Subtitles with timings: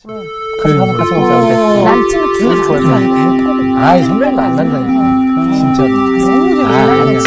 [0.00, 1.40] 같이 가서 같이 먹자.
[1.40, 1.84] 근데.
[1.84, 3.84] 남친은 기분 좋아요.
[3.84, 5.54] 아이, 선배님도 안 난다니까.
[5.56, 5.82] 진짜.
[5.82, 6.68] 너무 좋아.
[6.68, 7.18] 아, 아니야.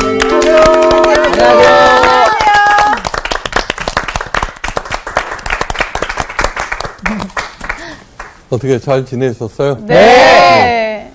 [8.50, 9.78] 어떻게 잘 지내셨어요?
[9.86, 11.12] 네.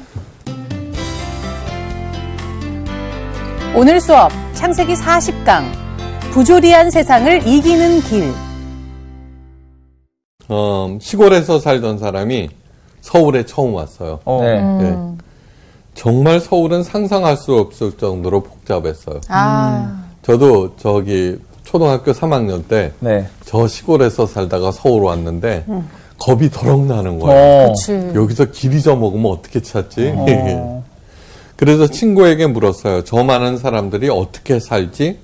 [3.74, 5.64] 오늘 수업 창세기 40강
[6.32, 8.45] 부조리한 세상을 이기는 길.
[10.48, 12.48] 어, 시골에서 살던 사람이
[13.00, 14.20] 서울에 처음 왔어요.
[14.24, 14.40] 어.
[14.42, 14.84] 네.
[14.84, 14.96] 예.
[15.94, 19.20] 정말 서울은 상상할 수 없을 정도로 복잡했어요.
[19.28, 20.04] 아.
[20.22, 23.28] 저도 저기 초등학교 3학년 때저 네.
[23.68, 25.64] 시골에서 살다가 서울 왔는데
[26.18, 27.70] 겁이 더럭 나는 거예요.
[27.70, 27.74] 어.
[28.14, 30.12] 여기서 길 잊어먹으면 어떻게 찾지?
[30.16, 30.84] 어.
[31.56, 33.04] 그래서 친구에게 물었어요.
[33.04, 35.18] 저 많은 사람들이 어떻게 살지?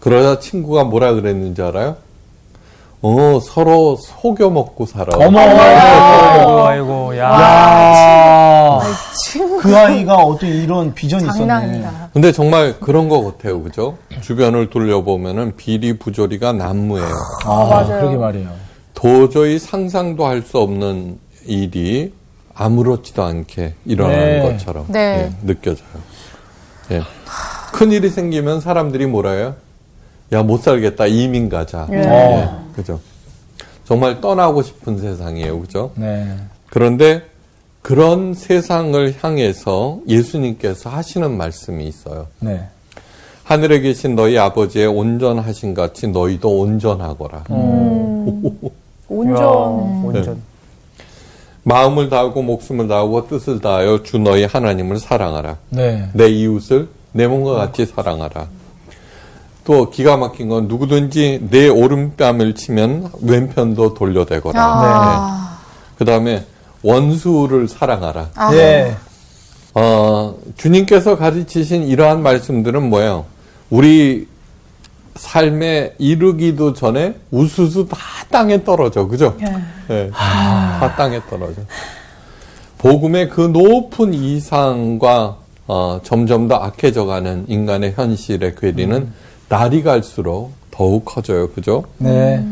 [0.00, 1.96] 그러자 친구가 뭐라 그랬는지 알아요?
[3.06, 5.06] 어, 서로 속여 먹고 살아.
[5.18, 8.80] 어머, 아이고, 아이고, 야.
[9.60, 11.84] 그 아이가 어떤 이런 비전이 있었네.
[12.14, 13.62] 근데 정말 그런 것 같아요.
[13.62, 13.98] 그죠?
[14.22, 17.12] 주변을 돌려보면은 비리 부조리가 난무해요.
[17.44, 18.00] 아, 맞아요.
[18.00, 18.48] 그러게 말이에요.
[18.94, 22.14] 도저히 상상도 할 수 없는 일이
[22.54, 24.40] 아무렇지도 않게 일어나는 네.
[24.50, 25.30] 것처럼 네.
[25.42, 25.88] 예, 느껴져요.
[26.90, 27.02] 예.
[27.72, 29.56] 큰 일이 생기면 사람들이 뭐라 해요?
[30.34, 31.06] 야, 못 살겠다.
[31.06, 31.86] 이민 가자.
[31.92, 31.96] 예.
[31.96, 32.98] 예, 그죠?
[33.84, 35.60] 정말 떠나고 싶은 세상이에요.
[35.60, 35.92] 그죠?
[35.94, 36.36] 네.
[36.68, 37.22] 그런데
[37.82, 42.26] 그런 세상을 향해서 예수님께서 하시는 말씀이 있어요.
[42.40, 42.66] 네.
[43.44, 47.44] 하늘에 계신 너희 아버지의 온전하신 같이 너희도 온전하거라.
[49.08, 49.36] 온전.
[49.36, 50.42] 야, 온전.
[51.62, 55.58] 마음을 다하고 목숨을 다하고 뜻을 다하여 주 너희 하나님을 사랑하라.
[55.70, 56.08] 네.
[56.12, 58.48] 내 이웃을 내 몸과 같이 사랑하라.
[59.64, 64.60] 또 기가 막힌 건 누구든지 내 오른뺨을 치면 왼편도 돌려대거라.
[64.62, 65.58] 아.
[65.96, 66.44] 그 다음에
[66.82, 68.30] 원수를 사랑하라.
[68.34, 68.50] 아.
[68.50, 68.94] 네.
[69.74, 73.24] 어, 주님께서 가르치신 이러한 말씀들은 뭐예요?
[73.70, 74.28] 우리
[75.16, 77.96] 삶에 이르기도 전에 우수수 다
[78.30, 79.06] 땅에 떨어져.
[79.06, 79.36] 그죠?
[79.90, 80.10] 예.
[80.10, 81.62] 다 땅에 떨어져.
[82.78, 89.10] 복음의 그 높은 이상과 어, 점점 더 악해져가는 인간의 현실의 괴리는
[89.48, 91.50] 날이 갈수록 더욱 커져요.
[91.50, 91.84] 그죠?
[91.98, 92.44] 네.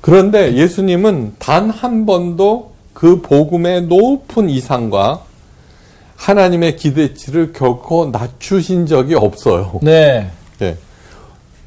[0.00, 5.22] 그런데 예수님은 단 한 번도 그 복음의 높은 이상과
[6.16, 9.78] 하나님의 기대치를 결코 낮추신 적이 없어요.
[9.82, 10.30] 네.
[10.62, 10.76] 예.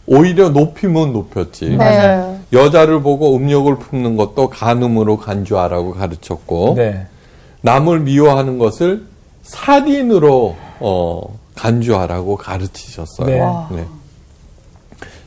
[0.05, 1.77] 오히려 높이면 높였지.
[1.77, 2.38] 네.
[2.51, 7.07] 여자를 보고 음욕을 품는 것도 간음으로 간주하라고 가르쳤고 네.
[7.61, 9.05] 남을 미워하는 것을
[9.44, 11.21] 살인으로 어,
[11.55, 13.67] 간주하라고 가르치셨어요.
[13.71, 13.85] 네.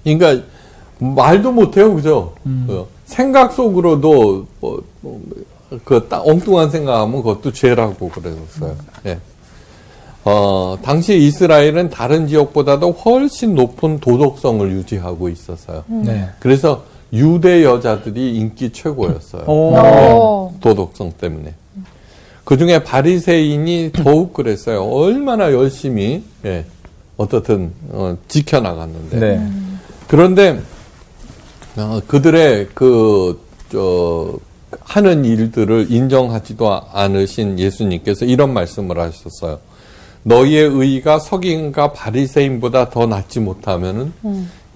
[0.04, 0.12] 와.
[0.12, 0.16] 네.
[0.18, 0.46] 그러니까
[0.98, 2.32] 말도 못해요, 그죠?
[2.68, 5.20] 어, 생각 속으로도 뭐, 뭐,
[5.84, 8.76] 그 따- 엉뚱한 생각하면 그것도 죄라고 그랬었어요.
[9.06, 9.18] 예.
[10.24, 15.84] 어, 당시 이스라엘은 다른 지역보다도 훨씬 높은 도덕성을 유지하고 있었어요.
[15.86, 16.28] 네.
[16.40, 19.44] 그래서 유대 여자들이 인기 최고였어요.
[19.46, 19.74] 오.
[19.74, 20.54] 오.
[20.60, 21.54] 도덕성 때문에.
[22.44, 24.84] 그 중에 바리새인이 더욱 그랬어요.
[24.84, 26.64] 얼마나 열심히 예,
[27.16, 29.18] 어떻든 어, 지켜나갔는데.
[29.18, 29.48] 네.
[30.08, 30.60] 그런데
[31.76, 34.38] 어, 그들의 그 저,
[34.80, 39.58] 하는 일들을 인정하지도 않으신 예수님께서 이런 말씀을 하셨어요.
[40.22, 44.12] 너희의 의가 석인과 바리새인보다 더 낫지 못하면은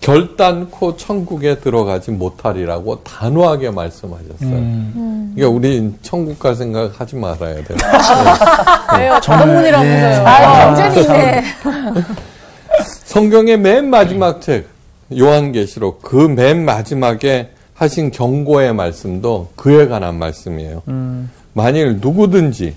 [0.01, 4.37] 결단코 천국에 들어가지 못하리라고 단호하게 말씀하셨어요.
[4.43, 5.33] 음.
[5.35, 7.79] 그러니까 우리 천국 갈 생각 하지 말아야 돼요.
[8.99, 9.21] 왜요?
[9.21, 10.27] 자동문이라면서요.
[10.27, 11.45] 아, 완전히 네.
[13.05, 14.69] 성경의 맨 마지막 책
[15.17, 20.83] 요한계시록 그 맨 마지막에 하신 경고의 말씀도 그에 관한 말씀이에요.
[20.89, 21.31] 음.
[21.55, 22.75] 만일 누구든지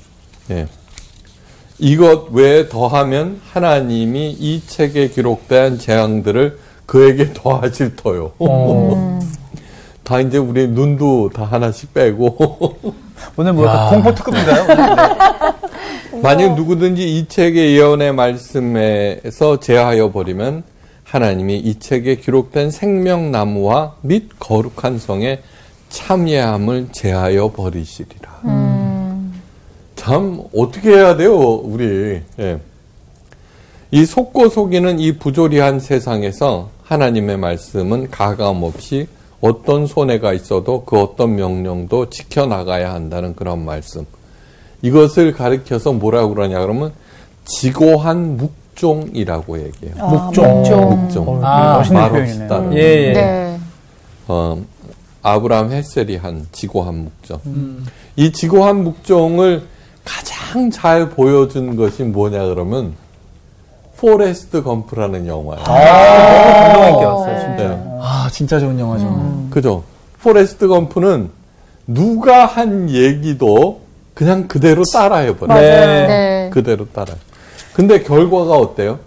[0.51, 0.67] 예,
[1.79, 8.31] 이것 외에 더하면 하나님이 이 책에 기록된 재앙들을 그에게 더하실 터요.
[8.39, 9.19] 어.
[10.03, 12.75] 다 이제 우리 눈도 다 하나씩 빼고
[13.37, 13.87] 오늘 뭐 야.
[13.89, 14.65] 공포 특급인가요?
[16.21, 20.63] 만일 누구든지 이 책의 예언의 말씀에서 제하여 버리면
[21.11, 25.41] 하나님이 이 책에 기록된 생명나무와 및 거룩한 성에
[25.89, 28.31] 참여함을 제하여 버리시리라.
[29.97, 32.21] 참 어떻게 해야 돼요, 우리?
[32.39, 32.59] 예.
[33.91, 39.09] 이 속고 속이는 이 부조리한 세상에서 하나님의 말씀은 가감 없이
[39.41, 44.05] 어떤 손해가 있어도 그 어떤 명령도 지켜나가야 한다는 그런 말씀.
[44.81, 46.93] 이것을 가리켜서 뭐라고 그러냐 그러면
[47.43, 50.07] 지고한 묵종이라고 얘기해요.
[50.07, 50.57] 묵종.
[50.61, 50.89] 묵종.
[51.01, 51.45] 묵종.
[51.45, 52.73] 아, 멋있는 말 없이 표현이네요.
[52.73, 53.13] 예, 예.
[53.13, 53.59] 네.
[54.27, 54.57] 어,
[55.23, 57.83] 아브라함 헤셸이 한 지고한 묵종.
[58.15, 59.63] 이 지고한 묵종을
[60.03, 62.93] 가장 잘 보여준 것이 뭐냐 그러면
[63.97, 65.63] 포레스트 검프라는 영화예요.
[65.63, 67.67] 감동 있게 봤어요, 진짜.
[67.69, 67.83] 네.
[68.01, 69.47] 아, 진짜 좋은 영화죠.
[69.51, 69.83] 그죠?
[70.23, 71.29] 포레스트 검프는
[71.85, 73.81] 누가 한 얘기도
[74.15, 75.59] 그냥 그대로 따라해버려요.
[75.59, 76.07] 네.
[76.07, 76.49] 네.
[76.51, 77.13] 그대로 따라.
[77.73, 78.99] 근데 결과가 어때요?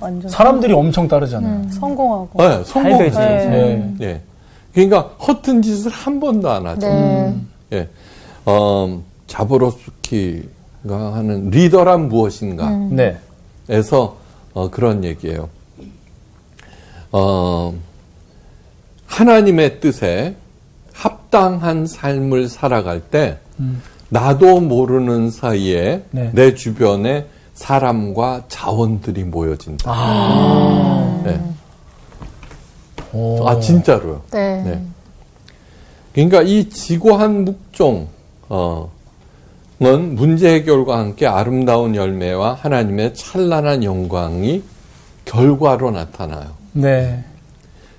[0.00, 1.70] 완전 사람들이 엄청 따르잖아요.
[1.70, 2.42] 성공하고.
[2.42, 3.18] 네, 성공이죠.
[3.18, 3.48] 되지.
[3.48, 3.94] 네.
[4.00, 4.20] 예.
[4.72, 6.86] 그러니까 허튼 짓을 한 번도 안 하죠.
[6.86, 7.34] 네.
[7.72, 7.88] 예.
[8.46, 12.70] 어, 자보로스키가 하는 리더란 무엇인가?
[12.90, 13.18] 네.
[13.68, 14.16] 에서
[14.54, 15.48] 어, 그런 얘기예요.
[17.12, 17.74] 어,
[19.06, 20.34] 하나님의 뜻에
[20.92, 23.38] 합당한 삶을 살아갈 때
[24.08, 26.30] 나도 모르는 사이에 네.
[26.32, 27.26] 내 주변에
[27.60, 31.22] 사람과 자원들이 모여진다.
[31.24, 31.40] 네.
[33.12, 33.46] 오.
[33.46, 34.22] 아 진짜로요.
[34.30, 34.62] 네.
[34.62, 34.82] 네.
[36.14, 38.08] 그러니까 이 지고한 묵종
[38.48, 38.90] 어,
[39.82, 44.62] 은 문제 해결과 함께 아름다운 열매와 하나님의 찬란한 영광이
[45.26, 46.52] 결과로 나타나요.
[46.72, 47.22] 네.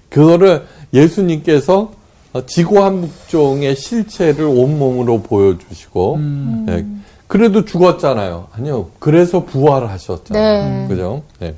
[0.09, 1.91] 그거를 예수님께서
[2.33, 6.65] 어, 지고한 묵종의 실체를 온몸으로 보여주시고, 음.
[6.69, 7.00] 예,
[7.31, 8.49] 그래도 죽었잖아요.
[8.51, 8.89] 아니요.
[8.99, 10.79] 그래서 부활하셨잖아요.
[10.81, 10.87] 네.
[10.89, 11.23] 그죠?
[11.39, 11.55] 네.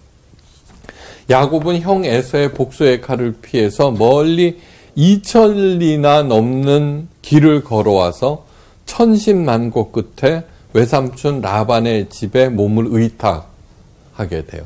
[1.32, 4.60] 야곱은 형 에서의 복수의 칼을 피해서 멀리
[4.96, 8.46] 2천리나 넘는 길을 걸어와서
[8.86, 10.44] 천신만고 끝에
[10.74, 14.66] 외삼촌 라반의 집에 몸을 의탁하게 돼요.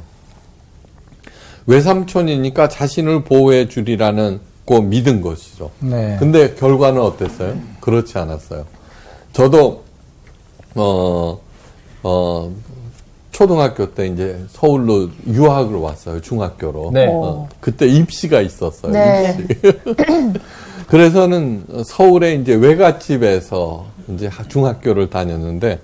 [1.68, 5.72] 외삼촌이니까 자신을 보호해 주리라는 거 믿은 것이죠.
[5.80, 6.18] 네.
[6.20, 7.58] 근데 결과는 어땠어요?
[7.80, 8.66] 그렇지 않았어요.
[9.32, 9.87] 저도
[10.78, 11.40] 어,
[12.04, 12.52] 어,
[13.32, 16.22] 초등학교 때 이제 서울로 유학을 왔어요.
[16.22, 16.92] 중학교로.
[16.94, 17.08] 네.
[17.10, 18.92] 어, 그때 입시가 있었어요.
[18.92, 19.38] 네.
[19.40, 19.60] 입시.
[20.88, 25.80] 그래서는 서울에 이제 외갓집에서 이제 하- 중학교를 다녔는데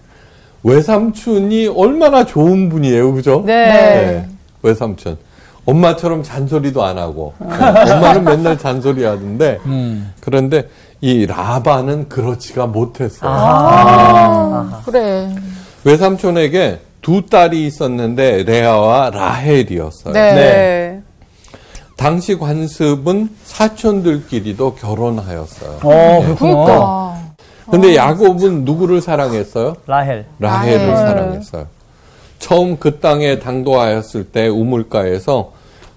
[0.63, 3.13] 외삼촌이 얼마나 좋은 분이에요.
[3.13, 3.43] 그죠?
[3.45, 4.25] 네.
[4.61, 5.17] 외삼촌.
[5.65, 7.33] 엄마처럼 잔소리도 안 하고.
[7.39, 7.47] 네,
[7.91, 10.13] 엄마는 맨날 잔소리 하던데 음.
[10.19, 10.67] 그런데
[11.03, 13.29] 이 라반은 그렇지가 못했어요.
[13.29, 15.35] 아, 그래.
[15.83, 20.13] 외삼촌에게 두 딸이 있었는데 레아와 라헬이었어요.
[20.13, 20.33] 네.
[20.33, 21.01] 네.
[21.97, 25.79] 당시 관습은 사촌들끼리도 결혼하였어요.
[25.83, 26.35] 어, 그렇구나.
[26.39, 27.17] 그러니까.
[27.69, 29.75] 근데 야곱은 누구를 사랑했어요?
[29.85, 30.25] 라헬.
[30.39, 31.07] 라헬을 라헬.
[31.07, 31.67] 사랑했어요.
[32.39, 35.51] 처음 그 땅에 당도하였을 때 우물가에서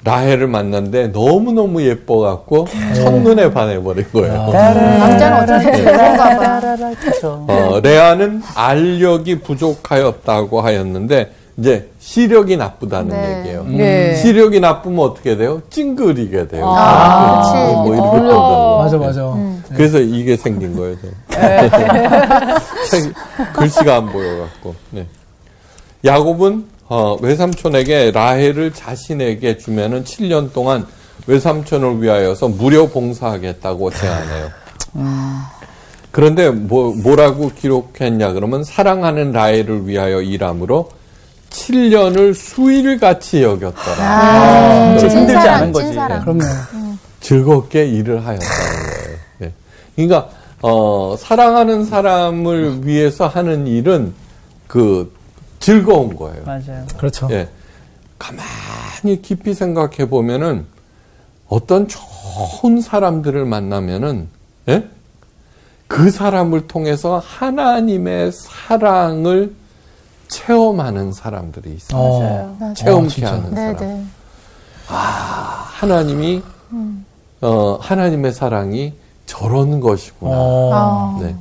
[0.07, 4.53] 라헬을 만났는데 너무너무 예뻐갖고 첫눈에 반해버린 거예요.
[4.53, 6.77] 남자는 어떻게 그런가 봐.
[7.01, 7.45] 그렇죠.
[7.49, 13.39] 어, 레아는 알력이 부족하였다고 하였는데 이제 시력이 나쁘다는 네.
[13.39, 13.65] 얘기예요.
[13.65, 14.15] 네.
[14.17, 15.61] 시력이 나쁘면 어떻게 돼요?
[15.71, 16.67] 찡그리게 돼요.
[16.69, 17.75] 아, 그치.
[17.75, 18.21] 뭐 이렇게 어울려.
[18.21, 18.79] 된다고.
[18.79, 19.35] 맞아, 맞아.
[19.75, 20.97] 그래서 이게 생긴 거예요.
[21.31, 21.41] 저.
[21.41, 21.69] 네.
[22.91, 23.13] 책,
[23.55, 24.75] 글씨가 안 보여갖고.
[24.91, 25.07] 네.
[26.05, 30.87] 야곱은 어, 외삼촌에게 라헬을 자신에게 주면은 7년 동안
[31.27, 34.51] 외삼촌을 위하여서 무료 봉사하겠다고 제안해요.
[36.13, 40.89] 그런데 뭐, 뭐라고 기록했냐 그러면 사랑하는 라헬을 위하여 일함으로
[41.51, 43.97] 7년을 수일같이 여겼더라.
[43.99, 45.87] 아, 진짜 힘들지 찐사랑, 않은 거지.
[45.87, 46.21] 찐사랑.
[46.23, 46.43] 그럼요.
[47.21, 49.19] 즐겁게 일을 하였다는 거예요.
[49.39, 49.53] 네.
[49.95, 50.29] 그러니까
[50.63, 54.15] 어, 사랑하는 사람을 위해서 하는 일은
[54.67, 55.13] 그
[55.61, 56.45] 즐거운 거예요.
[56.45, 56.85] 맞아요.
[56.97, 57.29] 그렇죠.
[57.31, 57.49] 예.
[58.19, 60.67] 가만히 깊이 생각해 보면은
[61.49, 64.29] 어떤 좋은 사람들을 만나면은
[64.69, 64.89] 예?
[65.87, 69.55] 그 사람을 통해서 하나님의 사랑을
[70.29, 72.01] 체험하는 사람들이 있어요.
[72.01, 72.57] 어.
[72.59, 72.75] 맞아요.
[72.75, 73.33] 체험케 진짜.
[73.33, 73.77] 하는 사람.
[73.77, 74.05] 네네.
[74.87, 76.43] 하나님이
[77.43, 78.95] 어, 하나님의 사랑이
[79.27, 80.33] 저런 것이구나.
[80.35, 80.71] 어.
[80.75, 81.19] 아.
[81.23, 81.37] 네.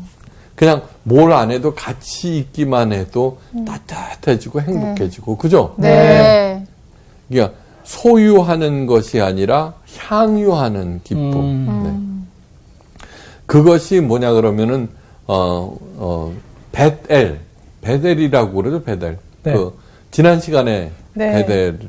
[0.55, 5.75] 그냥 뭘 안 해도 같이 있기만 해도 따뜻해지고 행복해지고 그죠?
[5.77, 6.63] 네.
[7.27, 11.33] 그러니까 소유하는 것이 아니라 향유하는 기쁨.
[11.35, 12.27] 음.
[13.03, 13.05] 네.
[13.45, 14.89] 그것이 뭐냐 그러면은
[15.27, 16.33] 어, 어,
[16.71, 17.39] 베델,
[17.81, 19.17] 베델이라고 그러죠, 베델.
[19.43, 19.53] 네.
[19.53, 19.77] 그
[20.11, 21.31] 지난 시간에 네.
[21.33, 21.79] 베델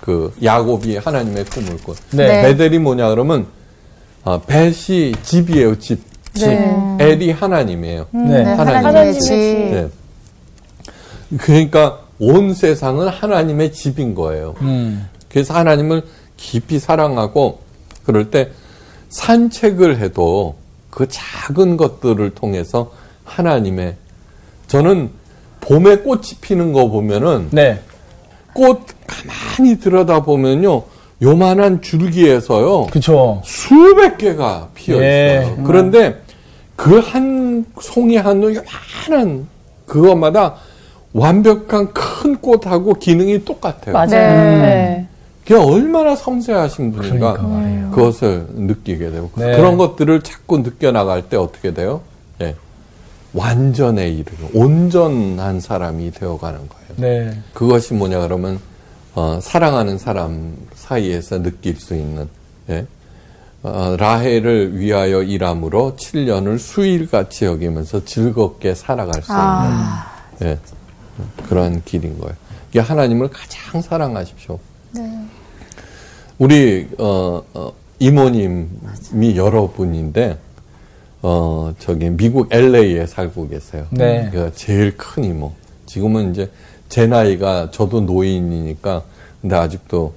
[0.00, 1.94] 그 야곱이 하나님의 꿈을 꾼.
[2.12, 2.28] 네.
[2.28, 2.42] 네.
[2.42, 3.46] 베델이 뭐냐 그러면
[4.24, 6.13] 어, 벳이 집이에요, 집.
[6.34, 6.46] 집.
[6.46, 6.96] 네.
[7.00, 8.06] 엘이 하나님이에요.
[8.10, 8.20] 네.
[8.20, 8.42] 네.
[8.44, 9.20] 하나님의 하나님의 집.
[9.22, 9.32] 집.
[9.34, 9.88] 네.
[11.38, 14.54] 그러니까 온 세상은 하나님의 집인 거예요.
[14.60, 15.08] 음.
[15.28, 16.02] 그래서 하나님을
[16.36, 17.60] 깊이 사랑하고
[18.04, 18.50] 그럴 때
[19.08, 20.56] 산책을 해도
[20.90, 22.92] 그 작은 것들을 통해서
[23.24, 23.96] 하나님의
[24.68, 25.10] 저는
[25.60, 27.80] 봄에 꽃이 피는 거 보면은 네.
[28.52, 30.84] 꽃 가만히 들여다 보면요
[31.22, 33.40] 요만한 줄기에서요 그쵸.
[33.44, 35.46] 수백 개가 피어 예, 있어요.
[35.46, 35.64] 정말.
[35.64, 36.22] 그런데
[36.76, 39.46] 그 한 송이 한우 요만한
[39.86, 40.56] 그것마다
[41.12, 43.92] 완벽한 큰 꽃하고 기능이 똑같아요.
[43.92, 44.08] 맞아요.
[44.08, 44.56] 네.
[44.58, 45.06] 네.
[45.42, 47.90] 그게 얼마나 섬세하신 분인가 그러니까 말이에요.
[47.90, 49.56] 그것을 느끼게 되고 네.
[49.56, 52.00] 그런 것들을 자꾸 느껴나갈 때 어떻게 돼요?
[52.40, 52.54] 예.
[53.34, 56.84] 완전에 이르는 온전한 사람이 되어가는 거예요.
[56.96, 57.38] 네.
[57.52, 58.58] 그것이 뭐냐 그러면
[59.14, 62.28] 어, 사랑하는 사람 사이에서 느낄 수 있는
[62.70, 62.86] 예?
[63.64, 70.06] 어, 라헬을 위하여 일함으로 7년을 수일같이 여기면서 즐겁게 살아갈 수 있는 아,
[70.42, 70.58] 예,
[71.48, 72.36] 그런 길인 거예요.
[72.68, 74.58] 이게 하나님을 가장 사랑하십시오.
[74.92, 75.18] 네.
[76.36, 80.38] 우리 어, 어, 이모님이 여러분인데
[81.22, 83.86] 어 저기 미국 LA에 살고 계세요.
[83.90, 84.28] 네.
[84.30, 85.54] 그 제일 큰 이모.
[85.86, 86.50] 지금은 이제
[86.90, 89.02] 제 나이가 저도 노인이니까
[89.40, 90.12] 근데 아직도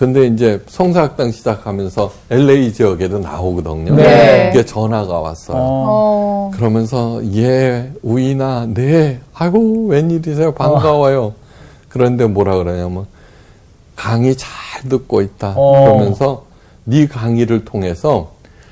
[0.00, 3.94] 근데 이제 성사학당 시작하면서 LA 지역에도 나오거든요.
[3.94, 4.48] 네.
[4.50, 5.58] 그게 전화가 왔어요.
[5.58, 5.60] 어.
[5.60, 11.34] 어, 그러면서 예 우이나 네 아이고 웬일이세요 반가워요
[11.90, 13.04] 그런데 뭐라 그러냐면
[13.94, 14.48] 강의 잘
[14.88, 15.84] 듣고 있다 어.
[15.84, 16.46] 그러면서
[16.84, 18.30] 네 강의를 통해서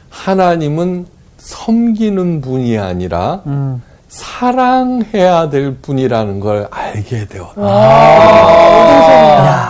[0.08, 1.04] 하나님은
[1.37, 3.82] 섬기는 분이 아니라 음.
[4.08, 7.61] 사랑해야 될 분이라는 걸 알게 되었다.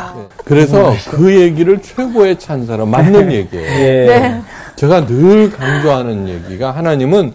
[0.04, 0.07] 예.
[0.48, 3.66] 그래서 그 얘기를 최고의 찬사로 맞는 얘기예요.
[3.66, 4.40] 예.
[4.76, 7.34] 제가 늘 강조하는 얘기가 하나님은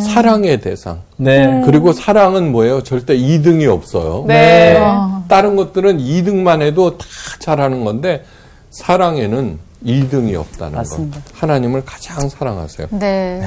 [0.00, 1.00] 사랑의 대상.
[1.16, 1.62] 네.
[1.64, 2.82] 그리고 사랑은 뭐예요?
[2.82, 4.24] 절대 2등이 없어요.
[4.26, 4.76] 네.
[4.78, 7.06] 어, 다른 것들은 2등만 해도 다
[7.38, 8.24] 잘하는 건데
[8.70, 11.18] 사랑에는 2등이 없다는 맞습니다.
[11.18, 11.22] 거.
[11.34, 12.88] 하나님을 가장 사랑하세요.
[12.92, 13.40] 네.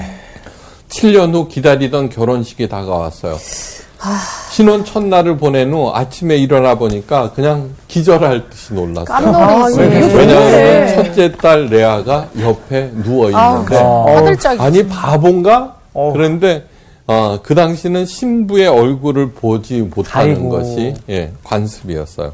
[0.90, 3.38] 7년 후 기다리던 결혼식이 다가왔어요.
[4.52, 9.06] 신혼 첫날을 보낸 후 아침에 일어나 보니까 그냥 기절할 듯이 놀랐어요.
[9.06, 9.82] 깜놀이지.
[9.82, 10.96] 아, 왜냐하면 네.
[10.96, 14.06] 첫째 딸 레아가 옆에 누워 있는데 어.
[14.16, 14.60] 화들짝이.
[14.62, 15.76] 아니 바본가?
[15.94, 16.12] 어.
[16.14, 16.66] 그런데
[17.08, 20.50] 어, 그 당시는 신부의 얼굴을 보지 못하는 아이고.
[20.50, 22.32] 것이 예, 관습이었어요.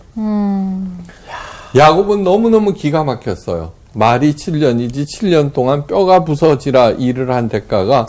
[1.76, 3.72] 야곱은 너무너무 기가 막혔어요.
[3.94, 8.06] 말이 7년이지 7년 동안 뼈가 부서지라 일을 한 대가가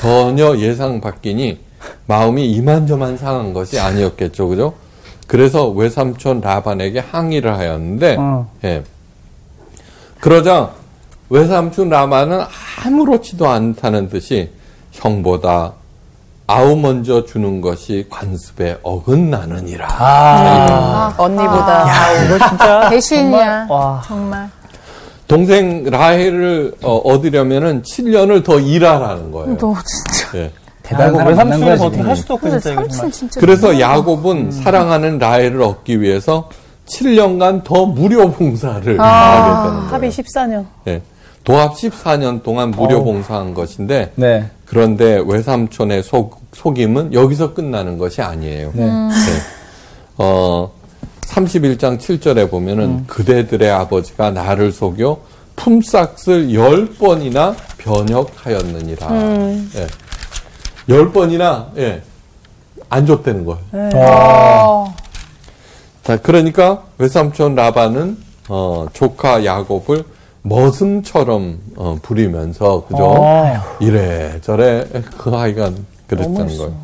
[0.00, 1.58] 전혀 예상 밖이니
[2.06, 4.48] 마음이 이만저만 상한 것이 아니었겠죠.
[4.48, 4.74] 그죠?
[5.26, 8.50] 그래서 외삼촌 라반에게 항의를 하였는데 어.
[8.64, 8.82] 예.
[10.20, 10.72] 그러자
[11.28, 12.40] 외삼촌 라반은
[12.84, 14.50] 아무렇지도 않다는 듯이
[14.92, 15.72] 형보다
[16.48, 19.86] 아우 먼저 주는 것이 관습에 어긋나느니라.
[19.88, 21.14] 아.
[21.16, 21.88] 언니보다.
[21.88, 22.88] 야, 이거 진짜.
[22.90, 23.30] 배신이야.
[23.30, 24.02] 정말, 와.
[24.04, 24.50] 정말.
[25.28, 29.56] 동생 라헬을 어, 얻으려면은 7년을 더 일하라는 거예요.
[29.58, 30.38] 너 진짜.
[30.38, 30.50] 예.
[30.90, 32.06] 대단한 사람 만난 거야.
[32.06, 33.12] 할 수도 없고, 진짜 이거 삼촌 정말.
[33.12, 33.40] 진짜.
[33.40, 36.48] 그래서 야곱은 사랑하는 라헬을 얻기 위해서
[36.86, 39.88] 7년간 더 무료 봉사를 하게 되는 거예요.
[39.92, 40.66] 합의 14년.
[40.88, 41.02] 예.
[41.44, 43.02] 도합 14년 동안 무료.
[43.02, 44.50] 봉사한 것인데 네.
[44.66, 48.72] 그런데 외삼촌의 속, 속임은 여기서 끝나는 것이 아니에요.
[48.74, 48.84] 네.
[48.84, 49.10] 네.
[50.18, 50.70] 어,
[51.22, 55.18] 31장 7절에 보면은 그대들의 아버지가 나를 속여
[55.56, 59.08] 품삯을 열 번이나 변역하였느니라.
[59.76, 59.86] 예.
[60.88, 62.02] 열 번이나, 예.
[62.88, 63.60] 안 줬다는 거예요.
[63.94, 64.94] 어,
[66.02, 68.18] 자, 그러니까 외삼촌 라반은,
[68.48, 70.04] 어, 조카 야곱을
[70.42, 73.04] 머슴처럼, 어, 부리면서, 그죠?
[73.04, 73.62] 어.
[73.80, 74.84] 이래 저래
[75.18, 75.70] 그 아이가
[76.06, 76.74] 그랬다는 거예요.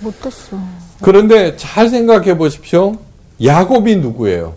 [0.00, 0.56] 못됐어.
[1.02, 2.96] 그런데 잘 생각해 보십시오.
[3.44, 4.54] 야곱이 누구예요?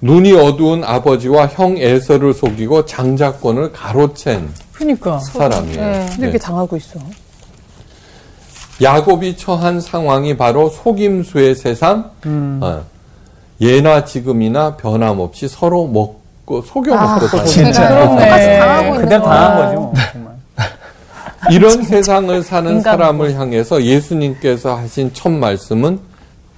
[0.00, 5.18] 눈이 어두운 아버지와 형 에서를 속이고 장자권을 가로챈 그니까.
[5.18, 5.80] 사람이에요.
[5.80, 6.06] 네.
[6.10, 7.00] 근데 이렇게 당하고 있어.
[8.82, 12.60] 야곱이 처한 상황이 바로 속임수의 세상, 음.
[12.62, 12.82] 어,
[13.60, 17.88] 예나 지금이나 변함없이 서로 먹고 속여 아, 먹고 사는 진짜.
[17.88, 18.24] 그렇네.
[18.24, 19.24] 똑같이 당하고 있는 그대로.
[19.24, 19.94] 당한 거지, 뭐.
[20.12, 20.32] 정말.
[21.52, 25.98] 이런 세상을 사는 사람을 향해서 예수님께서 하신 첫 말씀은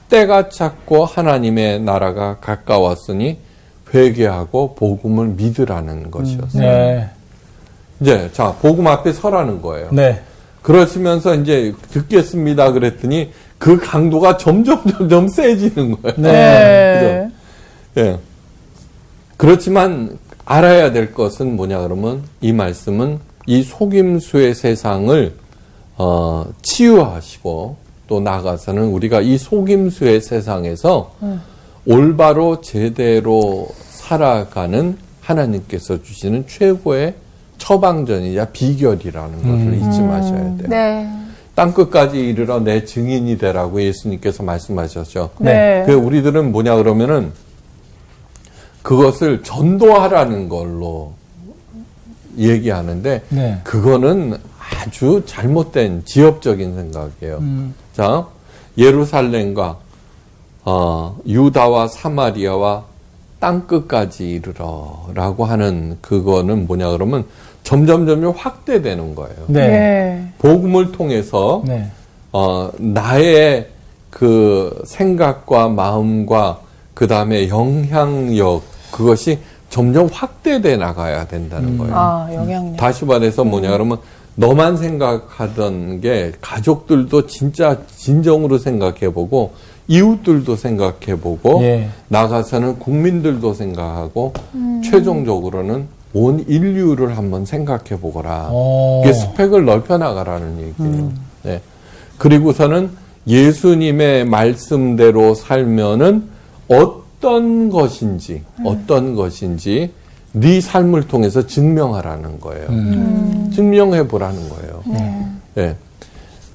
[0.09, 3.39] 때가 찼고 하나님의 나라가 가까웠으니
[3.95, 6.63] 회개하고 복음을 믿으라는 것이었어요.
[6.63, 7.11] 네.
[8.01, 9.89] 이제 자 복음 앞에 서라는 거예요.
[9.93, 10.21] 네.
[10.63, 16.17] 그러시면서 이제 듣겠습니다 그랬더니 그 강도가 점점 점점 세지는 거예요.
[16.19, 17.31] 네.
[17.95, 18.07] 그죠?
[18.09, 18.19] 예.
[19.37, 25.33] 그렇지만 알아야 될 것은 뭐냐 그러면 이 말씀은 이 속임수의 세상을
[25.97, 27.77] 어, 치유하시고
[28.07, 31.15] 또 나아가서는 우리가 이 속임수의 세상에서
[31.87, 37.15] 올바로 제대로 살아가는 하나님께서 주시는 최고의
[37.61, 40.69] 처방전이자 비결이라는 것을 잊지 마셔야 돼요.
[40.69, 41.09] 네.
[41.55, 45.31] 땅 끝까지 이르러 내 증인이 되라고 예수님께서 말씀하셨죠.
[45.39, 45.85] 네.
[45.87, 47.33] 그 우리들은 뭐냐 그러면은
[48.83, 51.13] 그것을 전도하라는 걸로
[52.39, 53.61] 얘기하는데 네.
[53.63, 57.39] 그거는 아주 잘못된 지엽적인 생각이에요.
[57.39, 57.75] 음.
[57.95, 58.27] 자,
[58.79, 59.79] 예루살렘과
[60.65, 62.85] 어, 유다와 사마리아와
[63.41, 67.25] 땅 끝까지 이르러 라고 하는 그거는 뭐냐 그러면
[67.65, 69.37] 점점 점점 확대되는 거예요.
[69.49, 69.69] 네.
[69.69, 70.33] 네.
[70.39, 71.91] 복음을 통해서 네.
[72.33, 73.69] 어, 나의
[74.11, 76.61] 그 생각과 마음과
[76.95, 79.39] 그 다음에 영향력 그것이
[79.71, 81.95] 점점 확대돼 나가야 된다는 거예요.
[81.95, 82.77] 아, 영향력.
[82.77, 83.99] 다시 말해서 뭐냐 그러면
[84.35, 89.53] 너만 생각하던 게 가족들도 진짜 진정으로 생각해보고
[89.91, 91.89] 이웃들도 생각해보고 예.
[92.07, 94.33] 나가서는 국민들도 생각하고
[94.85, 98.49] 최종적으로는 온 인류를 한번 생각해보거라.
[98.53, 99.03] 어.
[99.05, 101.13] 이게 스펙을 넓혀 나가라는 얘기예요.
[101.43, 101.61] 네.
[102.19, 102.91] 그리고서는
[103.27, 106.29] 예수님의 말씀대로 살면은
[106.69, 109.93] 어떤 것인지 어떤 것인지
[110.33, 112.69] 네 삶을 통해서 증명하라는 거예요.
[112.69, 113.51] 음.
[113.53, 114.83] 증명해 보라는 거예요.
[114.87, 115.27] 네.
[115.59, 115.77] 예.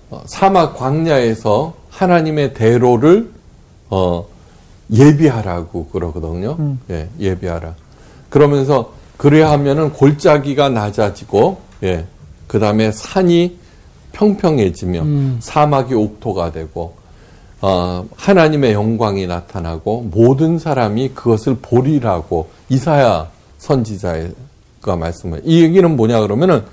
[0.09, 3.31] 어, 사막 광야에서 하나님의 대로를
[3.89, 4.25] 어,
[4.91, 6.57] 예비하라고 그러거든요.
[6.59, 6.79] 음.
[6.89, 7.75] 예, 예비하라.
[8.29, 12.05] 그러면서 그래야 하면은 골짜기가 낮아지고, 예,
[12.47, 13.57] 그 다음에 산이
[14.11, 15.37] 평평해지며 음.
[15.39, 16.95] 사막이 옥토가 되고,
[17.61, 26.63] 어, 하나님의 영광이 나타나고 모든 사람이 그것을 보리라고 이사야 선지자가 말씀을 이 얘기는 뭐냐 그러면은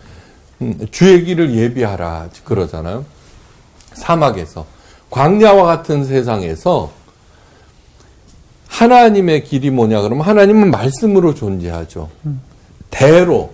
[0.60, 3.04] 음, 주의 길을 예비하라 그러잖아요.
[3.94, 4.66] 사막에서
[5.12, 6.90] 광야와 같은 세상에서
[8.66, 12.08] 하나님의 길이 뭐냐 그러면 하나님은 말씀으로 존재하죠.
[12.90, 13.52] 대로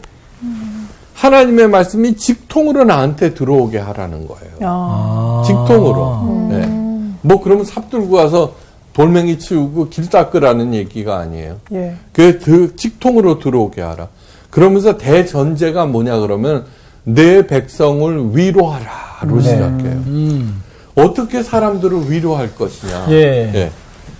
[1.14, 4.52] 하나님의 말씀이 직통으로 나한테 들어오게 하라는 거예요.
[4.62, 5.42] 아.
[5.42, 5.44] 아.
[5.44, 6.48] 직통으로.
[6.50, 7.18] 네.
[7.22, 8.54] 뭐 그러면 삽 들고 와서
[8.92, 11.56] 돌멩이 치우고 길 닦으라는 얘기가 아니에요.
[11.72, 11.96] 예.
[12.12, 14.08] 그, 그 직통으로 들어오게 하라.
[14.50, 16.66] 그러면서 대전제가 뭐냐 그러면
[17.02, 19.42] 내 백성을 위로하라로 네.
[19.42, 19.92] 시작해요.
[20.06, 20.67] 음.
[20.98, 23.06] 어떻게 사람들을 위로할 것이냐.
[23.10, 23.70] 예.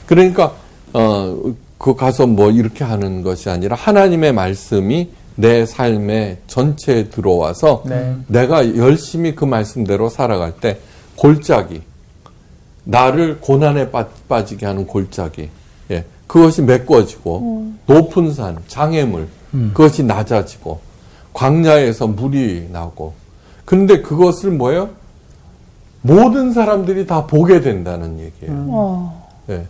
[0.07, 0.55] 그러니까
[0.93, 8.17] 어, 그 가서 뭐 이렇게 하는 것이 아니라 하나님의 말씀이 내 삶의 전체에 들어와서 네.
[8.27, 10.79] 내가 열심히 그 말씀대로 살아갈 때
[11.15, 11.83] 골짜기
[12.83, 15.49] 나를 고난에 빠, 빠지게 하는 골짜기
[15.93, 19.71] 예 그것이 메꿔지고 높은 산 장애물 음.
[19.75, 20.81] 그것이 낮아지고
[21.35, 23.15] 광야에서 물이 나고
[23.65, 24.91] 근데 그것을 뭐예요
[26.03, 28.67] 모든 사람들이 다 보게 된다는 얘기예요.
[28.69, 29.29] 어.
[29.51, 29.67] 예.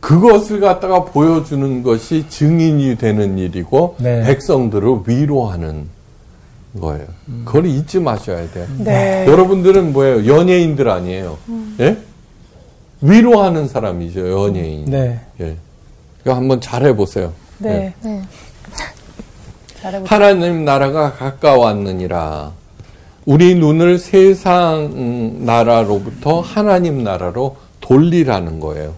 [0.00, 4.22] 그것을 갖다가 보여주는 것이 증인이 되는 일이고 네.
[4.24, 5.88] 백성들을 위로하는
[6.80, 7.06] 거예요.
[7.44, 8.66] 그걸 잊지 마셔야 돼요.
[8.78, 9.26] 네.
[9.26, 10.26] 여러분들은 뭐예요?
[10.26, 11.36] 연예인들 아니에요.
[11.80, 11.98] 예?
[13.02, 14.86] 위로하는 사람이죠, 연예인.
[14.86, 15.20] 네.
[15.40, 15.56] 예.
[16.22, 17.32] 이거 한번 잘 해 보세요.
[17.58, 17.92] 네.
[18.02, 18.22] 네.
[19.82, 20.14] 잘해보자.
[20.14, 22.52] 하나님 나라가 가까웠느니라.
[23.30, 28.96] 우리 눈을 세상 나라로부터 하나님 나라로 돌리라는 거예요.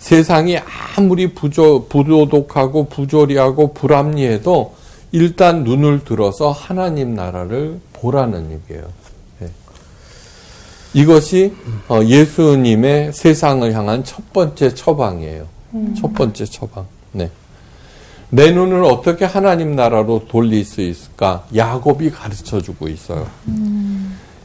[0.00, 0.58] 세상이
[0.96, 4.74] 아무리 부조, 부도덕하고 부조리하고 불합리해도
[5.12, 8.88] 일단 눈을 들어서 하나님 나라를 보라는 얘기예요.
[9.42, 9.50] 예.
[10.92, 11.54] 이것이
[11.88, 15.46] 어, 예수님의 세상을 향한 첫 번째 처방이에요.
[15.96, 16.86] 첫 번째 처방.
[17.12, 17.30] 네.
[18.30, 21.44] 내 눈을 어떻게 하나님 나라로 돌릴 수 있을까?
[21.54, 23.26] 야곱이 가르쳐 주고 있어요.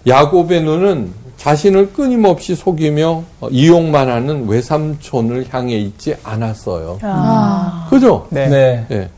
[0.07, 6.99] 야곱의 눈은 자신을 끊임없이 속이며 어, 이용만 하는 외삼촌을 향해 있지 않았어요.
[7.03, 7.87] 아.
[7.89, 8.27] 그죠?
[8.29, 8.47] 네.
[8.47, 8.85] 네.
[8.91, 9.09] 예.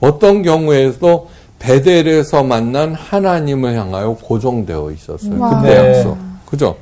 [0.00, 5.38] 어떤 경우에도 베델에서 만난 하나님을 향하여 고정되어 있었어요.
[5.38, 5.60] 와.
[5.60, 5.98] 그때 네.
[5.98, 6.16] 약속.
[6.46, 6.76] 그죠?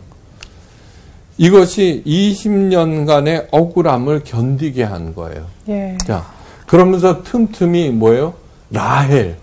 [1.39, 5.47] 이것이 20년간의 억울함을 견디게 한 거예요.
[5.69, 5.97] 예.
[6.07, 6.25] 자,
[6.69, 8.35] 그러면서 틈틈이 뭐예요?
[8.71, 9.37] 라헬.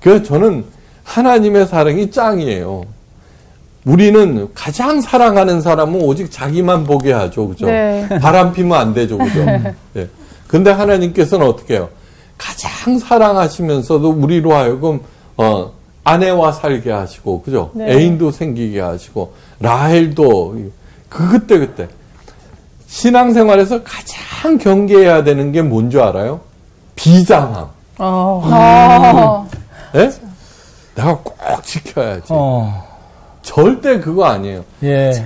[0.00, 0.64] 그 저는
[1.02, 2.84] 하나님의 사랑이 짱이에요.
[3.86, 7.48] 우리는 가장 사랑하는 사람은 오직 자기만 보게 하죠.
[7.48, 7.66] 그죠?
[7.66, 8.06] 네.
[8.20, 9.16] 바람 피면 안 되죠.
[9.16, 9.40] 그죠?
[9.96, 10.08] 예.
[10.46, 11.88] 근데 하나님께서는 어떻게 해요?
[12.36, 15.00] 가장 사랑하시면서도 우리로 하여금
[15.38, 15.72] 어,
[16.04, 17.70] 아내와 살게 하시고 그죠?
[17.72, 17.92] 네.
[17.92, 20.56] 애인도 생기게 하시고 라헬도
[21.08, 21.88] 그 그때 그때
[22.90, 26.40] 신앙생활에서 가장 경계해야 되는 게 뭔지 알아요?
[26.96, 27.68] 비장함.
[27.98, 28.42] 어.
[28.44, 29.46] 아.
[29.94, 30.10] 예?
[30.96, 32.26] 내가 꼭 지켜야지.
[32.30, 32.84] 어.
[33.42, 34.64] 절대 그거 아니에요.
[34.82, 35.24] 예.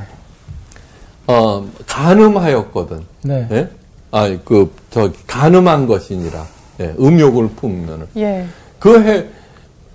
[1.26, 3.00] 어, 가늠하였거든.
[3.22, 3.48] 네.
[3.50, 3.68] 예?
[4.10, 6.46] 아, 그, 저, 가늠한 것이니라.
[6.80, 8.06] 예, 음욕을 품으면은.
[8.18, 8.46] 예.
[8.78, 9.24] 그 해,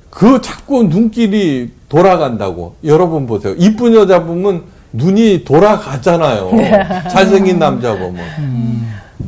[0.10, 2.76] 그 자꾸 눈길이 돌아간다고.
[2.84, 3.54] 여러분 보세요.
[3.58, 6.52] 이쁜 여자 보면 눈이 돌아가잖아요.
[7.12, 8.24] 잘생긴 남자 보면.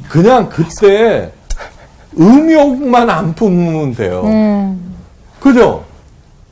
[0.09, 1.31] 그냥 그때
[2.19, 4.23] 음욕만 안 품으면 돼요.
[4.25, 4.95] 음.
[5.39, 5.83] 그죠?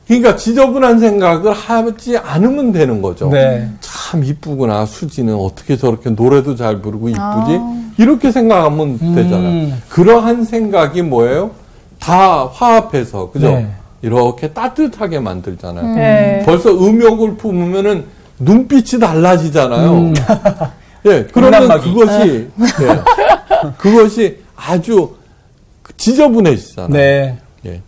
[0.06, 3.28] 그러니까 지저분한 생각을 하지 않으면 되는 거죠.
[3.30, 3.68] 네.
[3.80, 7.80] 참 이쁘구나 수지는 어떻게 저렇게 노래도 잘 부르고 이쁘지 아.
[7.96, 9.14] 이렇게 생각하면 음.
[9.14, 9.72] 되잖아요.
[9.88, 11.52] 그러한 생각이 뭐예요?
[12.00, 13.50] 다 화합해서 그죠?
[13.52, 13.70] 네.
[14.02, 15.94] 이렇게 따뜻하게 만들잖아요.
[15.94, 16.42] 네.
[16.44, 18.06] 벌써 음욕을 품으면은
[18.40, 19.92] 눈빛이 달라지잖아요.
[19.92, 20.14] 음.
[21.06, 21.90] 예, 그러면 음란마귀.
[21.94, 22.48] 그것이
[22.82, 25.14] 예, 그것이 아주
[25.96, 26.92] 지저분해지잖아요.
[26.92, 27.38] 네.
[27.66, 27.80] 예.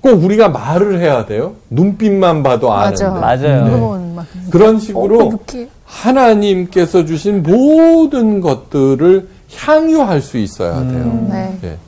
[0.00, 1.56] 꼭 우리가 말을 해야 돼요.
[1.70, 3.04] 눈빛만 봐도 아는데.
[3.04, 3.46] 맞아.
[3.46, 4.14] 맞아요.
[4.16, 4.50] 네.
[4.50, 5.38] 그런 식으로 어,
[5.84, 11.02] 하나님께서 주신 모든 것들을 향유할 수 있어야 돼요.
[11.04, 11.28] 음.
[11.30, 11.58] 네.
[11.64, 11.78] 예.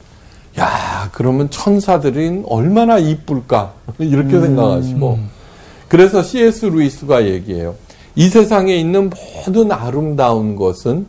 [0.60, 3.72] 야, 그러면 천사들은 얼마나 이쁠까?
[3.98, 4.42] 이렇게 음.
[4.42, 5.18] 생각하시고.
[5.88, 6.66] 그래서 C.S.
[6.66, 7.74] 루이스가 얘기해요.
[8.14, 9.10] 이 세상에 있는
[9.46, 11.06] 모든 아름다운 것은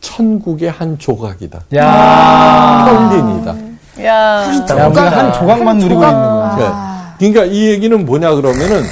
[0.00, 1.60] 천국의 한 조각이다.
[1.74, 2.84] 야.
[2.86, 3.56] 헐린이다.
[4.04, 4.44] 야.
[4.78, 6.10] 야, 우리가 한 조각만 누리고 조각.
[6.10, 6.70] 있는 거야.
[6.72, 7.14] 아.
[7.18, 8.82] 그러니까 이 얘기는 뭐냐 그러면은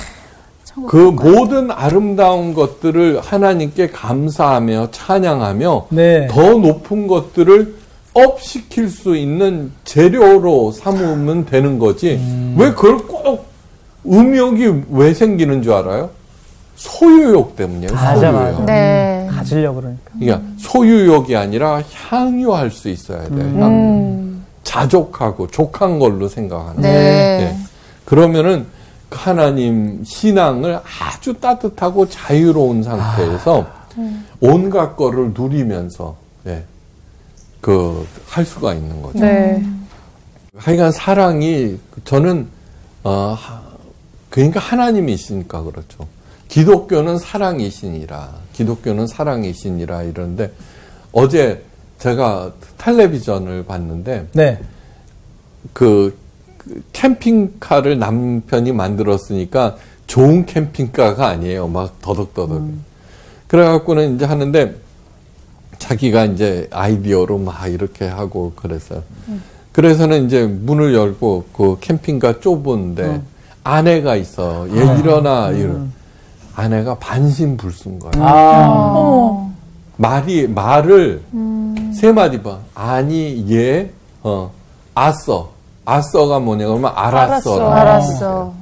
[0.89, 6.27] 그 모든 아름다운 것들을 하나님께 감사하며 찬양하며 네.
[6.29, 7.77] 더 높은 것들을
[8.15, 12.21] up 시킬 수 있는 재료로 삼으면 되는 거지.
[12.57, 13.47] 왜 그걸 꼭
[14.07, 16.11] 음욕이 왜 생기는 줄 알아요?
[16.77, 17.93] 소유욕 때문이에요.
[17.93, 18.33] 맞아, 소유욕.
[18.35, 18.65] 맞아.
[18.67, 19.29] 네.
[19.31, 20.11] 가지려고 그러니까.
[20.19, 23.39] 그러니까 소유욕이 아니라 향유할 수 있어야 돼요.
[23.41, 23.65] 향유.
[23.65, 24.45] 음.
[24.63, 26.83] 자족하고 족한 걸로 생각하는.
[26.83, 26.89] 네.
[26.89, 27.57] 예.
[28.05, 28.67] 그러면은
[29.11, 33.67] 하나님 신앙을 아주 따뜻하고 자유로운 상태에서
[34.41, 36.65] 온갖 거를 누리면서 예.
[37.61, 39.19] 그할 수가 있는 거죠.
[39.21, 39.65] 네.
[40.57, 42.49] 하여간 사랑이 저는
[43.05, 43.61] 어 하-
[44.31, 46.07] 그러니까 하나님이시니까 그렇죠.
[46.49, 48.31] 기독교는 사랑이시니라.
[48.53, 50.53] 기독교는 사랑이시니라 이러는데
[51.13, 51.63] 어제
[51.99, 54.59] 제가 텔레비전을 봤는데 네.
[55.73, 56.17] 그,
[56.59, 61.69] 그 캠핑카를 남편이 만들었으니까 좋은 캠핑카가 아니에요.
[61.69, 62.63] 막 더덕더덕.
[63.49, 64.75] 그래갖고는 이제 하는데
[65.79, 69.03] 자기가 이제 아이디어로 막 이렇게 하고 그랬어요.
[69.73, 73.21] 그래서는 이제 문을 열고 그 캠핑카 좁은데
[73.63, 74.69] 아내가 있어.
[74.71, 75.51] 얘 일어나.
[75.51, 75.93] 이런.
[76.57, 78.13] 아내가 반신불수인 거야.
[78.17, 78.93] 아.
[78.97, 79.51] 어머.
[79.99, 81.23] 말이 말을
[81.95, 82.59] 세 마디 봐.
[82.75, 83.91] 아니 얘
[84.23, 84.51] 어,
[84.95, 85.45] 아싸.
[85.85, 87.71] 아싸가 뭐냐 그러면 알았어.
[87.71, 88.53] 알았어.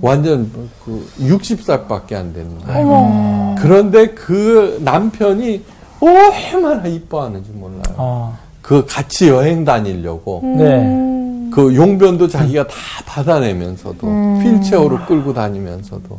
[0.00, 0.50] 완전
[0.84, 2.78] 그 60살밖에 안 되는 거야.
[2.78, 3.54] 어머.
[3.58, 5.62] 그런데 그 남편이
[6.00, 7.82] 얼마나 이뻐하는지 몰라요.
[7.96, 8.32] 아.
[8.60, 11.50] 그 같이 여행 다니려고 네.
[11.52, 12.74] 그 용변도 자기가 다
[13.06, 16.18] 받아내면서도 휠체어로 끌고 다니면서도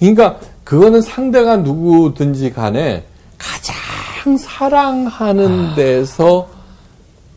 [0.00, 3.04] 그러니까 그거는 상대가 누구든지 간에
[3.38, 6.48] 가장 사랑하는 데서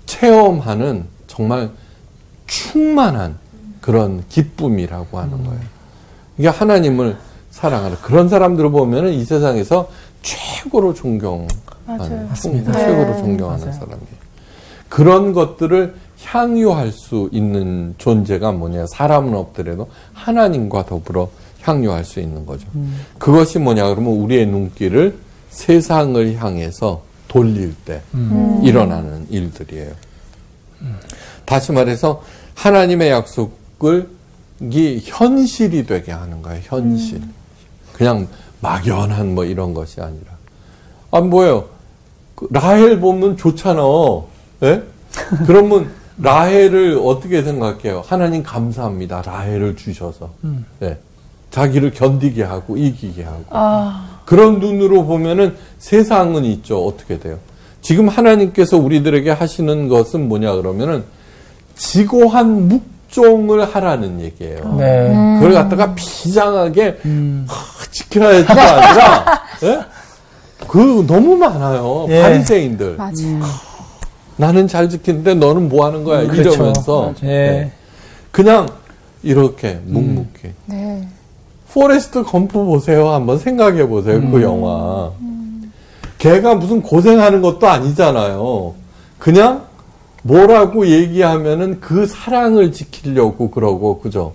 [0.06, 1.70] 체험하는 정말
[2.48, 3.38] 충만한
[3.82, 5.62] 그런 기쁨이라고 하는 거예요.
[6.38, 7.18] 이게 하나님을
[7.52, 9.90] 사랑하는 그런 사람들을 보면은 이 세상에서
[10.22, 11.48] 최고로 존경하는
[11.86, 12.28] 맞아요.
[12.30, 12.72] 맞습니다.
[12.72, 12.80] 음, 네.
[12.80, 13.80] 최고로 존경하는 맞아요.
[13.80, 14.24] 사람이에요.
[14.90, 18.86] 그런 것들을 향유할 수 있는 존재가 뭐냐?
[18.88, 21.30] 사람은 없더라도 하나님과 더불어
[21.64, 22.68] 향유할 수 있는 거죠.
[23.18, 23.88] 그것이 뭐냐?
[23.90, 25.18] 그러면 우리의 눈길을
[25.50, 28.60] 세상을 향해서 돌릴 때 음.
[28.64, 29.94] 일어나는 일들이에요.
[31.46, 32.22] 다시 말해서
[32.56, 34.10] 하나님의 약속을
[34.62, 36.62] 이 현실이 되게 하는 거예요.
[36.64, 37.22] 현실.
[37.94, 38.28] 그냥
[38.62, 40.32] 막연한 뭐 이런 것이 아니라.
[41.12, 41.70] 아 뭐예요?
[42.36, 43.82] 그 라헬 보면 좋잖아.
[44.64, 44.84] 예?
[45.46, 48.04] 그러면 라헬을 어떻게 생각해요?
[48.06, 49.22] 하나님 감사합니다.
[49.24, 50.34] 라헬을 주셔서.
[50.82, 50.98] 예.
[51.54, 53.44] 자기를 견디게 하고 이기게 하고.
[53.52, 54.22] 아.
[54.26, 56.84] 그런 눈으로 보면은 세상은 있죠.
[56.84, 57.38] 어떻게 돼요?
[57.80, 61.04] 지금 하나님께서 우리들에게 하시는 것은 뭐냐 그러면은
[61.76, 64.76] 지고한 묵종을 하라는 얘기예요.
[64.80, 65.14] 네.
[65.40, 67.46] 그걸 갖다가 비장하게 음.
[67.48, 69.80] 하, 지켜야지가 아니라 예?
[70.68, 72.08] 그 너무 많아요.
[72.10, 72.22] 예.
[72.24, 72.96] 바리새인들.
[72.96, 73.24] 맞아.
[74.38, 76.26] 나는 잘 지키는데 너는 뭐 하는 거야?
[76.26, 76.54] 그렇죠.
[76.54, 77.28] 이러면서 예.
[77.30, 77.72] 예.
[78.32, 78.68] 그냥
[79.22, 80.54] 이렇게 묵묵히.
[80.66, 81.08] 네.
[81.74, 83.10] 포레스트 검프 보세요.
[83.10, 84.22] 한번 생각해 보세요.
[84.22, 84.42] 그 음.
[84.44, 85.12] 영화.
[86.20, 88.76] 걔가 무슨 고생하는 것도 아니잖아요.
[89.18, 89.64] 그냥
[90.22, 94.34] 뭐라고 얘기하면은 그 사랑을 지키려고 그러고, 그죠?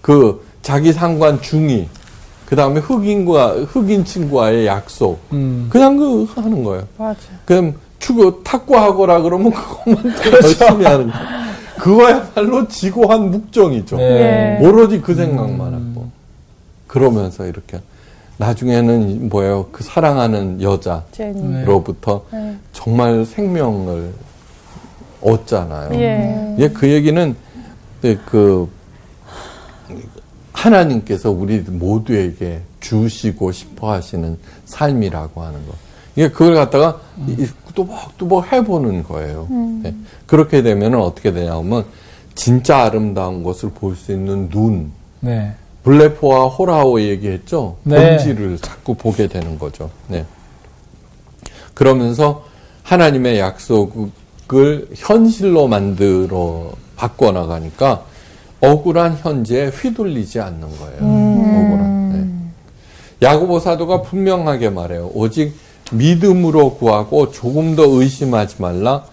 [0.00, 1.88] 그 자기 상관 중이,
[2.46, 5.18] 그 다음에 흑인과, 흑인 친구와의 약속.
[5.32, 5.66] 음.
[5.70, 6.84] 그냥 그 하는 거예요.
[6.96, 7.18] 맞아.
[7.44, 11.48] 그럼 축구 탁구하거라 그러면 그것만 더 열심히 하는 거예요.
[11.78, 13.96] 그거야말로 지고한 묵정이죠.
[13.96, 14.58] 네.
[14.60, 14.66] 예.
[14.66, 15.97] 오로지 그 생각만 하고
[16.88, 17.80] 그러면서 이렇게
[18.38, 20.60] 나중에는 뭐예요 그 사랑하는.
[20.62, 22.56] 여자로부터 네.
[22.72, 24.12] 정말 생명을
[25.20, 25.90] 얻잖아요.
[26.00, 26.56] 예.
[26.58, 27.34] 예, 그 얘기는
[28.02, 28.68] 네, 그
[30.52, 35.72] 하나님께서 우리 모두에게 주시고 싶어 하시는 삶이라고 하는 거.
[36.16, 39.46] 이게 그걸 갖다가 이- 뚜벅뚜벅 해보는 거예요.
[39.82, 39.94] 네.
[40.26, 41.84] 그렇게 되면 어떻게 되냐면
[42.34, 44.90] 진짜 아름다운 것을 볼 수 있는 눈.
[45.20, 45.54] 네.
[45.88, 47.76] 블레포와 호라오 얘기했죠.
[47.82, 47.96] 네.
[47.96, 49.88] 본질을 자꾸 보게 되는 거죠.
[50.06, 50.26] 네.
[51.72, 52.44] 그러면서
[52.82, 58.04] 하나님의 약속을 현실로 만들어 바꿔 나가니까
[58.60, 60.98] 억울한 현재에 휘둘리지 않는 거예요.
[60.98, 62.12] 억울한.
[62.12, 63.26] 네.
[63.26, 65.10] 야고보 사도가 분명하게 말해요.
[65.14, 65.54] 오직
[65.90, 69.04] 믿음으로 구하고 조금 더 의심하지 말라.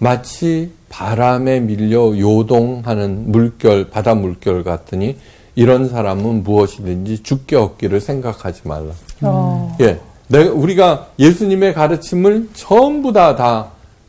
[0.00, 5.16] 마치 바람에 밀려 요동하는 물결, 바다 물결 같으니
[5.54, 8.92] 이런 사람은 무엇이든지 죽게 얻기를 생각하지 말라.
[9.22, 9.76] 어.
[9.80, 10.00] 예.
[10.28, 13.68] 내가, 우리가 예수님의 가르침을 전부 다, 다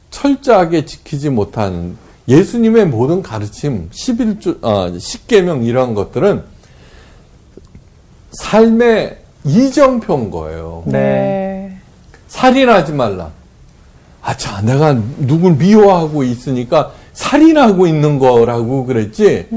[0.09, 6.43] 철저하게 지키지 못하는 예수님의 모든 가르침, 11조, 아, 10계명 이런 것들은
[8.31, 10.83] 삶의 이정표인 거예요.
[10.87, 11.77] 네.
[12.27, 13.29] 살인하지 말라.
[14.21, 19.47] 아, 자, 내가 누굴 미워하고 있으니까 살인하고 있는 거라고 그랬지.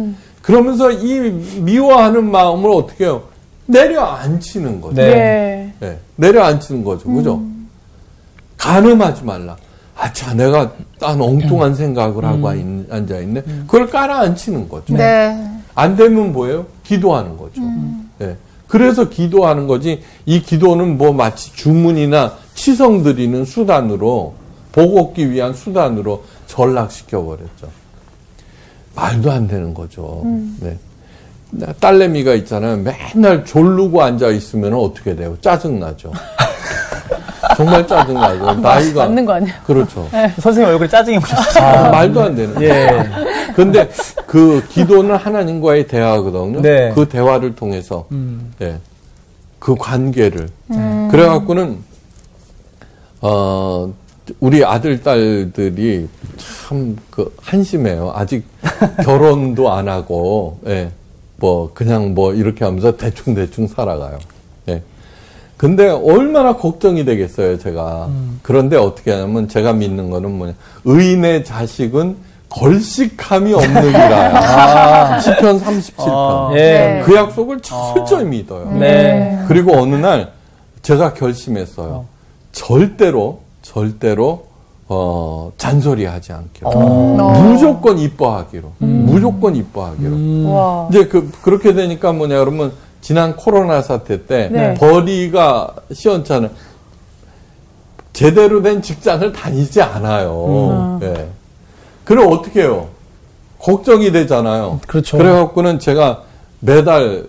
[0.48, 1.30] 그러면서 이
[1.60, 3.24] 미워하는 마음을 어떻게 해요?
[3.66, 4.94] 내려앉히는 거죠.
[4.94, 5.74] 네.
[5.82, 5.86] 예.
[5.86, 7.06] 네, 내려앉히는 거죠.
[7.12, 7.42] 그죠?
[8.56, 9.58] 가늠하지 말라.
[9.94, 13.42] 아, 자, 내가 딴 엉뚱한 생각을 하고 앉아있네.
[13.66, 14.94] 그걸 깔아앉히는 거죠.
[14.94, 15.38] 네.
[15.74, 16.64] 안 되면 뭐예요?
[16.82, 17.60] 기도하는 거죠.
[18.22, 18.34] 예.
[18.68, 24.32] 그래서 기도하는 거지, 이 기도는 뭐 마치 주문이나 치성 드리는 수단으로,
[24.72, 27.68] 복 얻기 위한 수단으로 전락시켜버렸죠.
[28.98, 30.22] 말도 안 되는 거죠.
[30.60, 30.76] 네.
[31.50, 32.76] 나 딸내미가 있잖아요.
[32.76, 35.36] 맨날 졸르고 앉아 있으면 어떻게 돼요?
[35.40, 36.12] 짜증나죠.
[37.56, 38.54] 정말 짜증나죠.
[38.60, 39.06] 나이가.
[39.06, 39.54] 맞는 거 아니야?
[39.64, 40.08] 그렇죠.
[40.40, 41.64] 선생님 얼굴에 짜증이 보셨어요.
[41.64, 42.60] 아, 말도 안 되는.
[42.60, 42.88] 예.
[43.54, 43.88] 근데
[44.26, 46.60] 그 기도는 하나님과의 대화거든요.
[46.60, 46.92] 네.
[46.94, 48.52] 그 대화를 통해서 음.
[48.60, 48.78] 예.
[49.58, 50.48] 그 관계를
[51.10, 51.78] 그래갖고는
[53.22, 53.92] 어
[54.40, 58.12] 우리 아들 딸들이 참 그 한심해요.
[58.14, 58.44] 아직
[59.04, 60.90] 결혼도 안 하고 예.
[61.36, 64.18] 뭐 그냥 뭐 이렇게 하면서 대충 대충 살아가요.
[64.68, 64.82] 예.
[65.56, 68.08] 근데 얼마나 걱정이 되겠어요, 제가.
[68.42, 70.54] 그런데 어떻게 하냐면 제가 믿는 거는 뭐냐.
[70.84, 72.16] 의인의 자식은
[72.48, 75.18] 걸식함이 없느니라.
[75.20, 75.92] 시편 37편.
[76.08, 77.00] 아, 네.
[77.00, 77.02] 예.
[77.04, 78.70] 그 약속을 철저히 믿어요.
[78.78, 79.42] 네.
[79.48, 80.32] 그리고 어느 날
[80.82, 82.06] 제가 결심했어요.
[82.52, 84.46] 절대로, 절대로,
[84.88, 86.70] 어, 잔소리하지 않기로.
[86.70, 87.42] 어.
[87.42, 88.72] 무조건 이뻐하기로.
[88.78, 90.10] 무조건 이뻐하기로.
[90.10, 90.46] 음.
[90.46, 90.88] 와.
[90.90, 94.74] 이제 그, 그렇게 되니까 뭐냐, 그러면 지난 코로나 사태 때 네.
[94.74, 96.50] 벌이가 시원찮은
[98.14, 100.98] 제대로 된 직장을 다니지 않아요.
[101.02, 101.28] 예.
[102.04, 102.88] 그럼 어떻게 해요?
[103.58, 104.80] 걱정이 되잖아요.
[104.86, 105.18] 그렇죠.
[105.18, 106.22] 그래갖고는 제가
[106.60, 107.26] 매달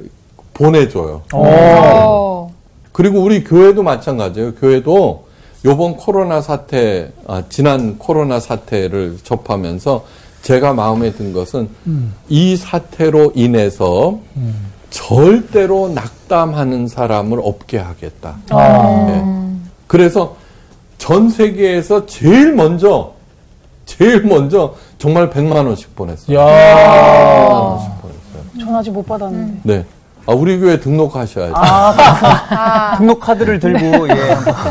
[0.54, 1.22] 보내줘요.
[1.34, 1.44] 어.
[1.46, 2.52] 어.
[2.94, 4.56] 그리고 우리 교회도 마찬가지예요.
[4.56, 5.29] 교회도
[5.66, 10.06] 요번 코로나 사태, 아, 지난 코로나 사태를 접하면서
[10.42, 11.70] 제가 마음에 든 것은
[12.30, 14.20] 이 사태로 인해서
[14.90, 18.38] 절대로 낙담하는 사람을 없게 하겠다.
[18.50, 19.08] 아.
[19.10, 19.24] 예.
[19.86, 20.38] 그래서
[20.98, 23.14] 전 세계에서 제일 먼저,
[23.86, 26.38] 제일 먼저 정말 100만 원씩 보냈어요.
[26.38, 27.54] 100만 야.
[27.54, 28.66] 원씩 보냈어요.
[28.66, 29.60] 전 아직 못 받았는데.
[29.64, 29.86] 네.
[30.30, 31.56] 아, 우리 교회 등록하셔야죠.
[32.98, 34.16] 등록 카드를 들고 예.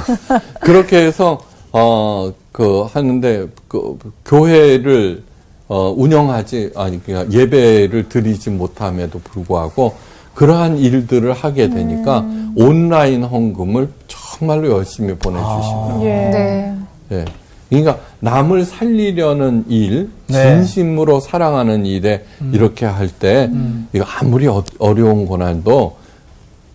[0.60, 1.38] 그렇게 해서
[1.72, 5.22] 어 그 하는데 그 교회를
[5.68, 9.94] 어 운영하지 아니 그냥 예배를 드리지 못함에도 불구하고
[10.34, 12.24] 그러한 일들을 하게 되니까
[12.56, 16.08] 온라인 헌금을 정말로 열심히 보내주시고 예.
[16.08, 16.74] 네.
[17.12, 17.24] 예.
[17.68, 20.56] 그러니까 남을 살리려는 일, 네.
[20.56, 23.50] 진심으로 사랑하는 일에 이렇게 할때
[23.92, 25.96] 이거 아무리 어, 어려운 고난도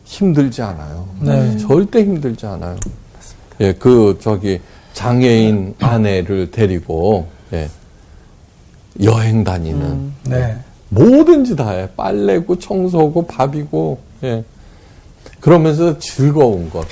[0.05, 1.07] 힘들지 않아요.
[1.19, 1.57] 네.
[1.57, 2.75] 절대 힘들지 않아요.
[3.61, 4.59] 예, 그 저기
[4.93, 7.69] 장애인 아내를 데리고 예,
[9.01, 10.57] 여행 다니는 네.
[10.89, 11.89] 뭐든지 다 해.
[11.95, 14.43] 빨래고 청소고 밥이고 예.
[15.39, 16.85] 그러면서 즐거운 것,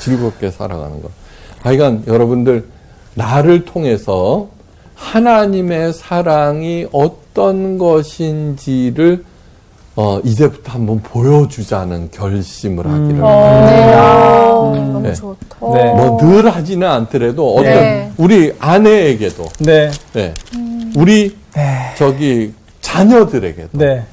[0.00, 1.10] 즐겁게 살아가는 것.
[1.60, 2.66] 하여간 여러분들
[3.16, 4.48] 나를 통해서
[4.94, 9.24] 하나님의 사랑이 어떤 것인지를
[9.96, 13.14] 어, 이제부터 한번 보여주자는 결심을 하기를.
[13.14, 13.22] 네.
[13.24, 15.14] 아, 너무 네.
[15.14, 15.56] 좋다.
[15.72, 15.94] 네.
[15.94, 18.12] 뭐늘 하지는 않더라도 어떤 네.
[18.18, 19.90] 우리 아내에게도, 네.
[20.12, 20.34] 네.
[20.94, 21.34] 우리
[21.96, 22.52] 저기
[22.82, 24.04] 자녀들에게도 네.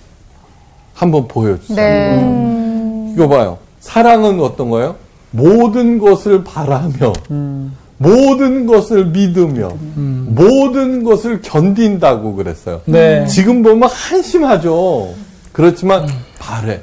[0.93, 1.75] 한번 보여주자.
[1.75, 2.17] 네.
[2.17, 3.13] 음.
[3.13, 3.57] 이거 봐요.
[3.81, 4.95] 사랑은 어떤 거예요?
[5.31, 7.75] 모든 것을 바라며 음.
[8.03, 10.27] 모든 것을 믿으며 음.
[10.29, 12.81] 모든 것을 견딘다고 그랬어요.
[12.85, 13.25] 네.
[13.27, 15.13] 지금 보면 한심하죠.
[15.51, 16.07] 그렇지만
[16.39, 16.81] 바래.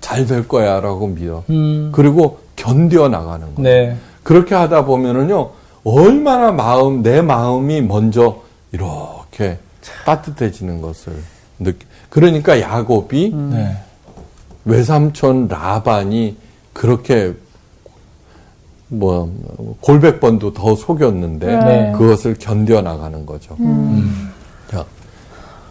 [0.00, 1.42] 잘 될 거야 라고 믿어.
[1.48, 1.88] 음.
[1.92, 3.62] 그리고 견뎌 나가는 거예요.
[3.62, 3.96] 네.
[4.22, 5.50] 그렇게 하다 보면은요,
[5.84, 9.58] 얼마나 마음, 내 마음이 먼저 이렇게
[10.04, 11.14] 따뜻해지는 것을
[11.58, 13.76] 느끼, 그러니까 야곱이 네.
[14.66, 16.36] 외삼촌 라반이
[16.74, 17.32] 그렇게
[18.92, 19.32] 뭐
[19.80, 21.92] 골백 번도 더 속였는데 네.
[21.96, 23.56] 그것을 견뎌 나가는 거죠.
[24.70, 24.84] 자,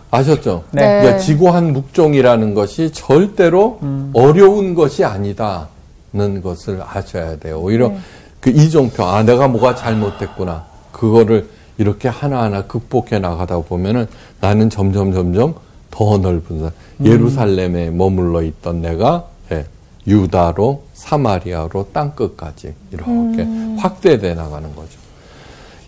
[0.10, 0.64] 아셨죠?
[0.72, 1.02] 네.
[1.02, 3.80] 그러니까 지고한 묵종이라는 것이 절대로
[4.14, 7.60] 어려운 것이 아니다는 것을 아셔야 돼요.
[7.62, 7.94] 오히려
[8.40, 10.66] 그 이종표, 아, 내가 뭐가 잘못됐구나.
[10.92, 14.08] 그거를 이렇게 하나하나 극복해 나가다 보면은
[14.40, 15.54] 나는 점점 점점
[15.92, 16.72] 더 넓은 사
[17.04, 19.66] 예루살렘에 머물러 있던 내가 예,
[20.08, 25.00] 유다로 사마리아로 땅 끝까지 이렇게 확대돼 나가는 거죠.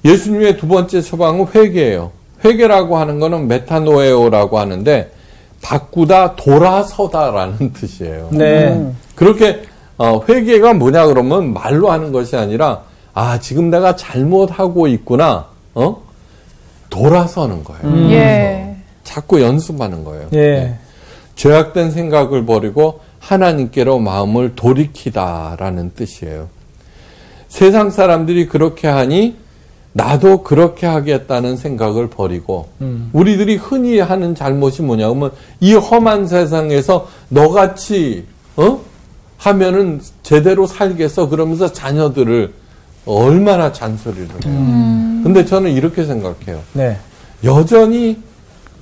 [0.06, 2.12] 예수님의 두 번째 처방은 회개예요.
[2.43, 5.12] 회개라고 하는 거는 메타노에오라고 하는데
[5.62, 8.30] 바꾸다 돌아서다라는 뜻이에요.
[8.32, 8.91] 네.
[9.15, 9.63] 그렇게
[9.97, 15.47] 어, 회개가 뭐냐 그러면 말로 하는 것이 아니라 아 지금 내가 잘못하고 있구나.
[15.76, 16.02] 어?
[16.89, 17.82] 돌아서는 거예요.
[17.86, 18.10] 음.
[18.12, 18.76] 예.
[19.04, 20.28] 자꾸 연습하는 거예요.
[20.34, 20.38] 예.
[20.38, 20.80] 네.
[21.36, 26.49] 죄악된 생각을 버리고 하나님께로 마음을 돌이키다라는 뜻이에요.
[27.47, 29.36] 세상 사람들이 그렇게 하니
[29.93, 33.09] 나도 그렇게 하겠다는 생각을 버리고 음.
[33.13, 38.25] 우리들이 흔히 하는 잘못이 뭐냐 하면 이 험한 세상에서 너같이
[38.57, 38.79] 어
[39.38, 42.53] 하면은 제대로 살겠어 그러면서 자녀들을
[43.05, 45.21] 얼마나 잔소리를 해요.
[45.23, 46.62] 근데 저는 이렇게 생각해요.
[46.73, 46.97] 네.
[47.43, 48.17] 여전히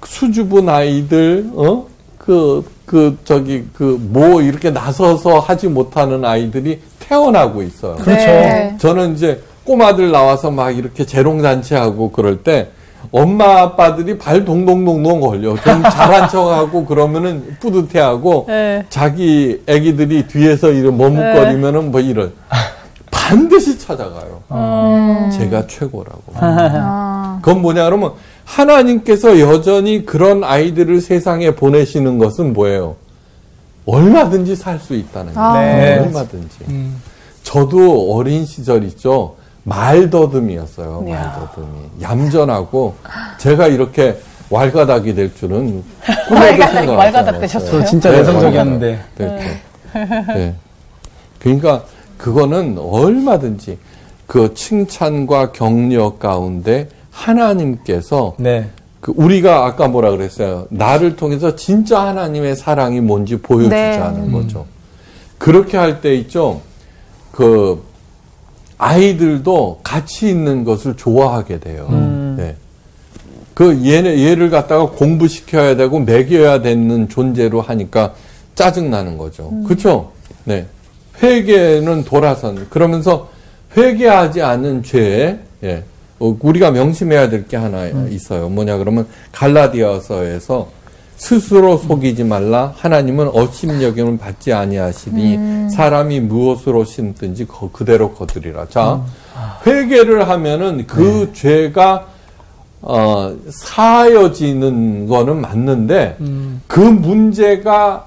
[0.06, 1.88] 수주분 아이들, 어?
[2.17, 7.95] 그, 그, 저기, 그, 뭐, 이렇게 나서서 하지 못하는 아이들이 태어나고 있어요.
[7.95, 8.25] 그렇죠.
[8.25, 8.75] 네.
[8.80, 12.67] 저는 이제 꼬마들 나와서 막 이렇게 재롱잔치하고 그럴 때
[13.13, 15.56] 엄마 아빠들이 발 동동동동 걸려.
[15.56, 18.86] 좀 잘한 척하고 그러면은 뿌듯해하고 네.
[18.89, 22.34] 자기 애기들이 뒤에서 이런 머뭇거리면은 뭐 이런.
[23.10, 24.41] 반드시 찾아가요.
[25.32, 26.23] 제가 최고라고.
[26.36, 27.39] 아.
[27.41, 28.12] 그건 뭐냐 그러면
[28.52, 32.96] 하나님께서 여전히 그런 아이들을 세상에 보내시는 것은 뭐예요?
[33.86, 35.48] 얼마든지 살 수 있다는 거예요.
[35.48, 35.62] 아.
[35.62, 36.00] 네.
[36.00, 36.58] 얼마든지.
[36.70, 37.02] 음.
[37.44, 39.36] 저도 어린 시절 있죠.
[39.64, 41.06] 말더듬이었어요.
[41.08, 41.22] 이야.
[41.22, 42.02] 말더듬이.
[42.02, 42.96] 얌전하고
[43.38, 44.18] 제가 이렇게
[44.50, 45.84] 왈가닥이 될 줄은
[46.28, 47.72] 꿈에도 왈가닥, 생각 왈가닥 되셨어요?
[47.72, 49.00] 저 진짜 네, 내성적이었는데.
[49.18, 49.58] 네.
[50.28, 50.56] 네.
[51.40, 51.84] 그러니까
[52.18, 53.78] 그거는 얼마든지
[54.28, 58.69] 그 칭찬과 격려 가운데 하나님께서 네.
[59.00, 60.67] 그 우리가 아까 뭐라 그랬어요?
[60.69, 64.32] 나를 통해서 진짜 하나님의 사랑이 뭔지 보여주자는 네.
[64.32, 64.65] 거죠.
[65.38, 66.62] 그렇게 할 때 있죠.
[67.32, 67.84] 그
[68.78, 71.88] 아이들도 같이 있는 것을 좋아하게 돼요.
[71.89, 72.36] 음.
[72.38, 72.56] 네.
[73.54, 78.13] 그 얘네 얘를 갖다가 공부시켜야 되고 먹여야 되는 존재로 하니까
[78.56, 79.52] 짜증 나는 거죠.
[79.67, 80.12] 그렇죠?
[80.45, 80.67] 네.
[81.21, 83.30] 회개는 돌아선 그러면서
[83.78, 85.84] 회개하지 않은 죄에 예.
[86.22, 88.48] 어, 우리가 명심해야 될 게 하나 있어요.
[88.50, 90.70] 뭐냐 그러면 갈라디아서에서
[91.18, 98.68] 스스로 속이지 말라 하나님은 어심여김을 받지 아니하시니 사람이 무엇으로 심든지 거- 그대로 거두리라.
[98.70, 99.04] 자,
[99.66, 102.08] 회개를 하면은 그 죄가
[102.84, 106.62] 어, 사여지는 거는 맞는데 음.
[106.68, 108.06] 그 문제가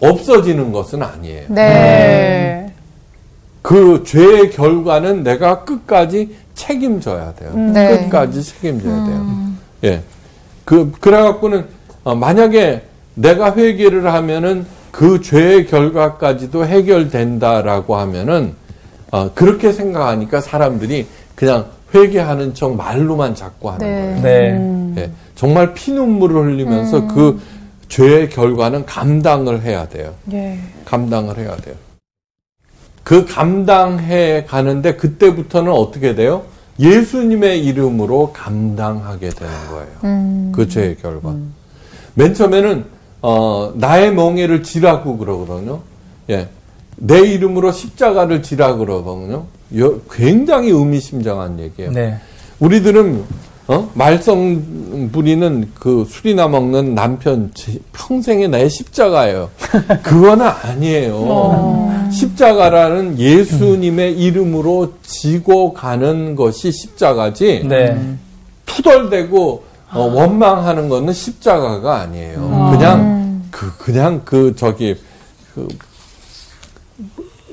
[0.00, 1.42] 없어지는 것은 아니에요.
[1.48, 2.72] 네.
[3.60, 7.54] 그 죄의 결과는 내가 끝까지 책임져야 돼요.
[7.54, 8.04] 네.
[8.04, 9.26] 끝까지 책임져야 돼요.
[9.84, 10.02] 예.
[10.64, 11.66] 그, 그래갖고는,
[12.02, 12.82] 어, 만약에
[13.14, 18.54] 내가 회개를 하면은 그 죄의 결과까지도 해결된다라고 하면은,
[19.12, 24.20] 어, 그렇게 생각하니까 사람들이 그냥 회개하는 척 말로만 자꾸 하는 네.
[24.20, 24.58] 거예요.
[24.60, 25.02] 네.
[25.02, 25.10] 예.
[25.36, 27.40] 정말 피눈물을 흘리면서 그
[27.88, 30.14] 죄의 결과는 감당을 해야 돼요.
[30.32, 30.58] 예.
[30.84, 31.74] 감당을 해야 돼요.
[33.06, 36.42] 그 감당해 가는데 그때부터는 어떻게 돼요?
[36.80, 39.86] 예수님의 이름으로 감당하게 되는 거예요.
[40.02, 40.50] 음.
[40.52, 41.32] 그 죄의 결과.
[42.14, 42.84] 맨 처음에는
[43.22, 45.82] 어, 나의 멍에를 지라고 그러거든요.
[46.30, 46.48] 예.
[46.96, 49.44] 내 이름으로 십자가를 지라 그러거든요.
[49.78, 51.92] 여- 굉장히 의미심장한 얘기예요.
[51.92, 52.18] 네.
[52.58, 53.22] 우리들은
[53.68, 53.90] 어?
[53.94, 54.36] 말썽
[55.10, 59.50] 부리는 그 술이나 먹는 남편 지- 평생의 내 십자가예요.
[60.04, 62.08] 그거는 아니에요.
[62.12, 67.64] 십자가라는 예수님의 이름으로 지고 가는 것이 십자가지.
[67.68, 68.00] 네.
[68.66, 72.70] 투덜대고 어, 원망하는 거는 십자가가 아니에요.
[72.72, 74.96] 그냥 그 그냥 그 저기
[75.54, 75.66] 그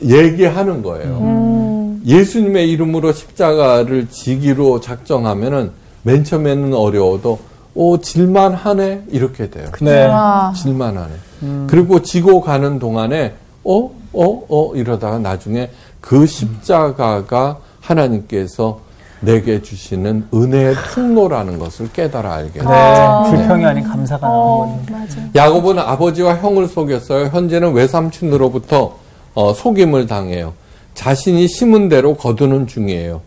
[0.03, 1.97] 얘기하는 거예요.
[2.05, 5.71] 예수님의 이름으로 십자가를 지기로 작정하면은
[6.03, 7.39] 맨 처음에는 어려워도
[7.75, 9.65] 오 질만 하네 이렇게 돼요.
[9.81, 10.07] 네.
[10.09, 11.67] 아, 질만 하네.
[11.67, 13.33] 그리고 지고 가는 동안에
[13.63, 13.91] 어?
[14.13, 14.43] 어?
[14.49, 14.75] 어?
[14.75, 18.79] 이러다가 나중에 그 십자가가 하나님께서
[19.21, 22.69] 내게 주시는 은혜의 통로라는 것을 깨달아 알게 돼요.
[22.69, 23.29] 네.
[23.37, 25.21] 불평이 아닌 감사가 어, 나는 거죠.
[25.33, 27.27] 야곱은 아버지와 형을 속였어요.
[27.27, 28.97] 현재는 외삼촌으로부터
[29.33, 30.53] 어, 속임을 당해요.
[30.93, 33.21] 자신이 심은 대로 거두는 중이에요.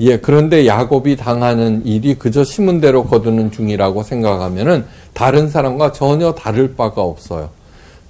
[0.00, 6.74] 예, 그런데 야곱이 당하는 일이 그저 심은 대로 거두는 중이라고 생각하면은 다른 사람과 전혀 다를
[6.74, 7.50] 바가 없어요.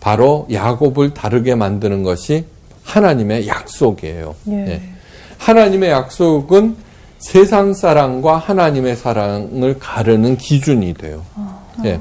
[0.00, 2.44] 바로 야곱을 다르게 만드는 것이
[2.84, 4.34] 하나님의 약속이에요.
[4.48, 4.82] 예.
[5.38, 6.76] 하나님의 약속은
[7.18, 11.22] 세상 사랑과 하나님의 사랑을 가르는 기준이 돼요.
[11.84, 12.00] 예.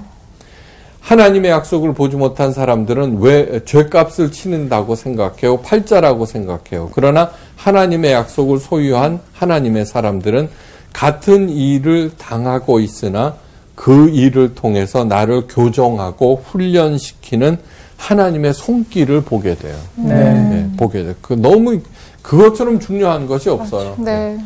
[1.00, 5.58] 하나님의 약속을 보지 못한 사람들은 왜 죄값을 치는다고 생각해요?
[5.62, 6.90] 팔자라고 생각해요.
[6.94, 7.32] 그러나
[7.64, 10.49] 하나님의 약속을 소유한 하나님의 사람들은
[10.91, 13.36] 같은 일을 당하고 있으나
[13.74, 17.57] 그 일을 통해서 나를 교정하고 훈련시키는
[17.97, 19.76] 하나님의 손길을 보게 돼요.
[19.95, 20.14] 네.
[20.14, 21.14] 네, 보게 돼요.
[21.22, 21.80] 그 너무
[22.22, 23.95] 그것처럼 중요한 것이 없어요.
[23.97, 24.38] 네.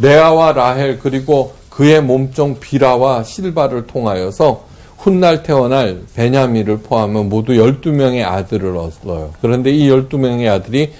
[0.00, 8.76] 레아와 라헬 그리고 그의 몸종 비라와 실바를 통하여서 훗날 태어날 베냐민을 포함한 모두 12명의 아들을
[8.76, 9.30] 얻어요.
[9.40, 10.92] 그런데 이 12명의 아들이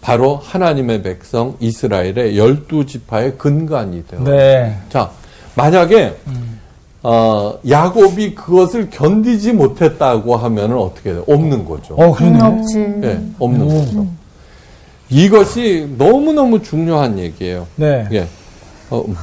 [0.00, 4.22] 바로 하나님의 백성 이스라엘의 12지파의 근간이 돼요.
[4.24, 4.78] 네.
[4.88, 5.10] 자,
[5.54, 6.16] 만약에
[7.02, 11.24] 어, 야곱이 그것을 견디지 못했다고 하면은 어떻게 돼요?
[11.26, 11.94] 없는 거죠.
[11.94, 12.42] 어, 그러네.
[12.42, 12.78] 없지.
[13.02, 14.06] 예, 없는 거죠.
[15.08, 17.66] 이것이 너무너무 중요한 얘기예요.
[17.76, 18.06] 네.
[18.12, 18.28] 예.
[18.90, 19.14] 어, 음.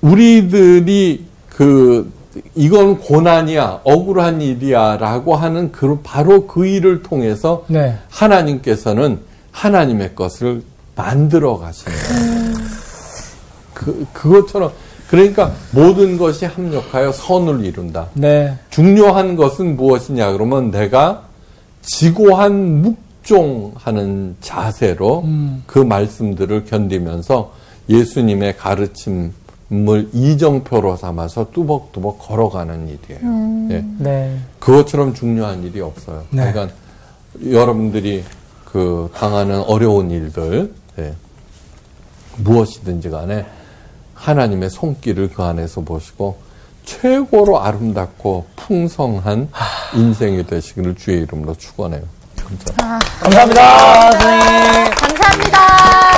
[0.00, 2.12] 우리들이 그
[2.54, 7.98] 이건 고난이야, 억울한 일이야라고 하는 그 바로 그 일을 통해서 네.
[8.10, 9.20] 하나님께서는
[9.52, 10.62] 하나님의 것을
[10.94, 11.96] 만들어 가시는.
[13.74, 14.72] 그 그것처럼
[15.08, 18.08] 그러니까 모든 것이 합력하여 선을 이룬다.
[18.14, 18.56] 네.
[18.70, 21.22] 중요한 것은 무엇이냐 그러면 내가
[21.82, 25.62] 지고한 묵종하는 자세로 음.
[25.66, 27.52] 그 말씀들을 견디면서
[27.88, 29.32] 예수님의 가르침
[29.72, 33.68] 을 이정표로 삼아서 뚜벅뚜벅 걸어가는 일이에요.
[33.72, 33.84] 예.
[33.98, 34.38] 네.
[34.60, 36.22] 그것처럼 중요한 일이 없어요.
[36.30, 36.52] 네.
[36.52, 36.74] 그러니까
[37.50, 38.24] 여러분들이
[38.64, 41.14] 그 당하는 어려운 일들 예.
[42.36, 43.44] 무엇이든지 간에
[44.14, 46.38] 하나님의 손길을 그 안에서 보시고
[46.84, 49.48] 최고로 아름답고 풍성한
[49.94, 52.02] 인생이 되시기를 주의 이름으로 축원해요.
[52.36, 52.72] 진짜.
[53.20, 54.94] 감사합니다, 선생님.
[54.94, 56.15] 감사합니다.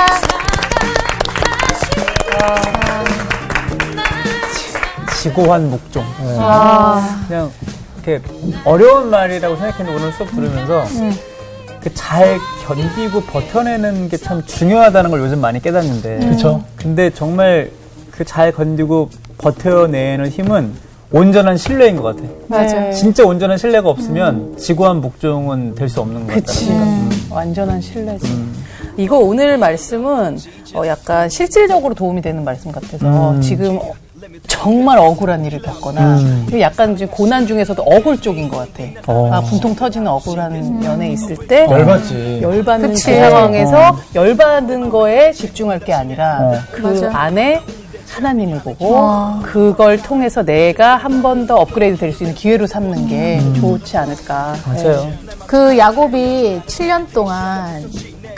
[5.21, 6.03] 지고한 목종.
[6.23, 6.37] 네.
[6.39, 7.51] 아, 그냥
[8.03, 8.21] 이렇게
[8.65, 10.85] 어려운 말이라고 생각했는데 오늘 수업 들으면서
[11.81, 16.19] 그잘 견디고 버텨내는 게 참 중요하다는 걸 요즘 많이 깨닫는데.
[16.29, 16.63] 그쵸.
[16.75, 17.71] 근데 정말
[18.11, 20.73] 그 잘 견디고 버텨내는 힘은
[21.11, 22.29] 온전한 신뢰인 것 같아.
[22.47, 22.79] 맞아.
[22.79, 22.93] 네.
[22.93, 26.35] 진짜 온전한 신뢰가 없으면 지고한 목종은 될 수 없는 것 같다.
[26.45, 26.69] 그치.
[26.71, 27.09] 음.
[27.31, 28.27] 완전한 신뢰지.
[28.97, 30.37] 이거 오늘 말씀은
[30.75, 33.41] 어, 약간 실질적으로 도움이 되는 말씀 같아서 음.
[33.41, 33.93] 지금 어,
[34.47, 38.89] 정말 억울한 일을 겪거나 그리고 약간 지금 고난 중에서도 억울 쪽인 것 같아.
[39.07, 39.29] 어.
[39.31, 42.39] 아, 분통 터지는 억울한 연애 있을 때 열받지.
[42.41, 43.15] 열받는 그 그치.
[43.15, 46.53] 상황에서 열받은 거에 집중할 게 아니라 어.
[46.71, 47.09] 그 맞아.
[47.13, 47.61] 안에
[48.09, 49.39] 하나님을 보고 와.
[49.43, 54.55] 그걸 통해서 내가 한 번 더 업그레이드 될 수 있는 기회로 삼는 게 좋지 않을까.
[54.65, 55.07] 맞아요.
[55.45, 57.83] 그 야곱이 7년 동안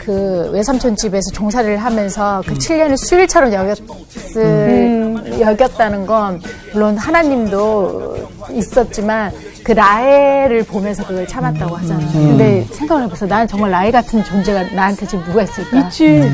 [0.04, 6.40] 그 외삼촌 집에서 종살이를 하면서 그 7년을 수일처럼 여겼을, 여겼다는 건
[6.72, 8.16] 물론 하나님도
[8.50, 9.30] 있었지만
[9.62, 12.00] 그 라헬을 보면서 그걸 참았다고 하잖아.
[12.12, 13.28] 근데 생각을 해보세요.
[13.28, 15.78] 나는 정말 라헬 같은 존재가 나한테 지금 누가 있을까?
[15.86, 16.28] 있지.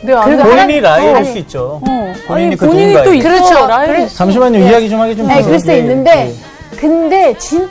[0.00, 1.80] 그래도 아는 본인이 라이일 아니, 수 있죠.
[1.88, 2.12] 어.
[2.26, 3.14] 본인이 아니, 그 본인이 또.
[3.14, 3.28] 있어.
[3.28, 3.66] 그렇죠.
[3.86, 4.58] 그래- 잠시만요.
[4.58, 6.34] 이야기 좀 하기 좀 네, 수도 예, 있는데,
[6.76, 7.68] 근데 진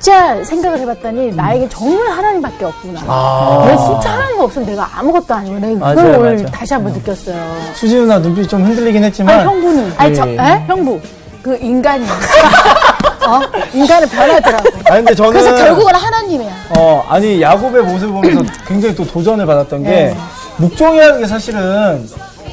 [0.00, 3.00] 짜 생각을 해봤더니 나에게 정말 하나님밖에 없구나.
[3.06, 3.64] 아.
[3.66, 6.46] 내가 진짜 하나님 없으면 내가 아무것도 아니고 내가 그걸 오늘 맞아요.
[6.46, 7.36] 다시 한번 느꼈어요.
[7.74, 9.34] 수지 누나 눈빛이 좀 흔들리긴 했지만.
[9.40, 10.32] 아니 형부는 아니 저 예.
[10.36, 10.64] 에?
[10.66, 10.98] 형부
[11.42, 12.04] 그 인간이
[13.28, 13.40] 어
[13.74, 14.64] 인간은 변하더라고.
[14.86, 16.52] 아니 근데 저는 그래서 결국은 하나님이야.
[16.78, 20.16] 어 아니 야곱의 모습을 보면서 굉장히 또 도전을 받았던 게 네.
[20.56, 22.08] 묵종이라는 게 사실은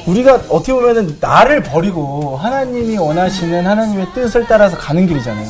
[0.08, 5.46] 우리가 어떻게 보면은 나를 버리고 하나님이 원하시는 하나님의 뜻을 따라서 가는 길이잖아요.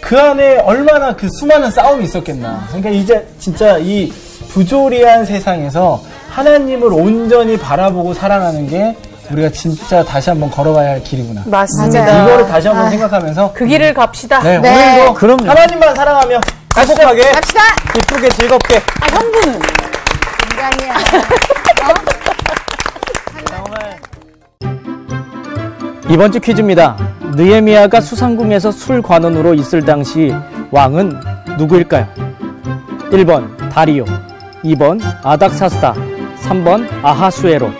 [0.00, 2.64] 그 안에 얼마나 그 수많은 싸움이 있었겠나.
[2.68, 4.12] 그러니까 이제 진짜 이
[4.50, 8.94] 부조리한 세상에서 하나님을 온전히 바라보고 살아가는 게
[9.30, 11.42] 우리가 진짜 다시 한번 걸어가야 할 길이구나.
[11.46, 12.04] 맞습니다.
[12.04, 12.24] 맞아요.
[12.28, 12.90] 이거를 다시 한번 아.
[12.90, 14.40] 생각하면서 그 길을 갑시다.
[14.40, 14.68] 네, 네.
[14.94, 15.48] 오늘도 그럼요.
[15.48, 16.40] 하나님만 사랑하며
[16.76, 17.60] 행복하게 갑시다.
[17.94, 19.60] 기쁘게 즐겁게 아 형부는
[20.52, 20.94] 인간이야.
[26.08, 26.96] 이번 주 퀴즈입니다.
[27.34, 30.32] 느헤미야가 수상궁에서 술관원으로 있을 당시
[30.70, 31.12] 왕은
[31.58, 32.06] 누구일까요?
[33.10, 34.04] 1번 다리오,
[34.64, 35.94] 2번 아닥사스다,
[36.42, 37.70] 3번 아하수에로.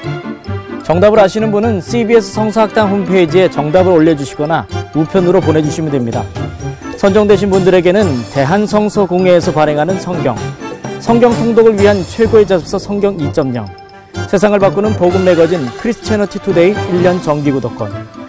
[0.83, 6.25] 정답을 아시는 분은 CBS 성서학당 홈페이지에 정답을 올려주시거나 우편으로 보내주시면 됩니다.
[6.97, 10.37] 선정되신 분들에게는 대한성서공회에서 발행하는 성경,
[10.99, 13.65] 성경 통독을 위한 최고의 잡서 성경 2.0,
[14.29, 18.06] 세상을 바꾸는 복음 매거진 Christianity Today 1년 정기 구독권,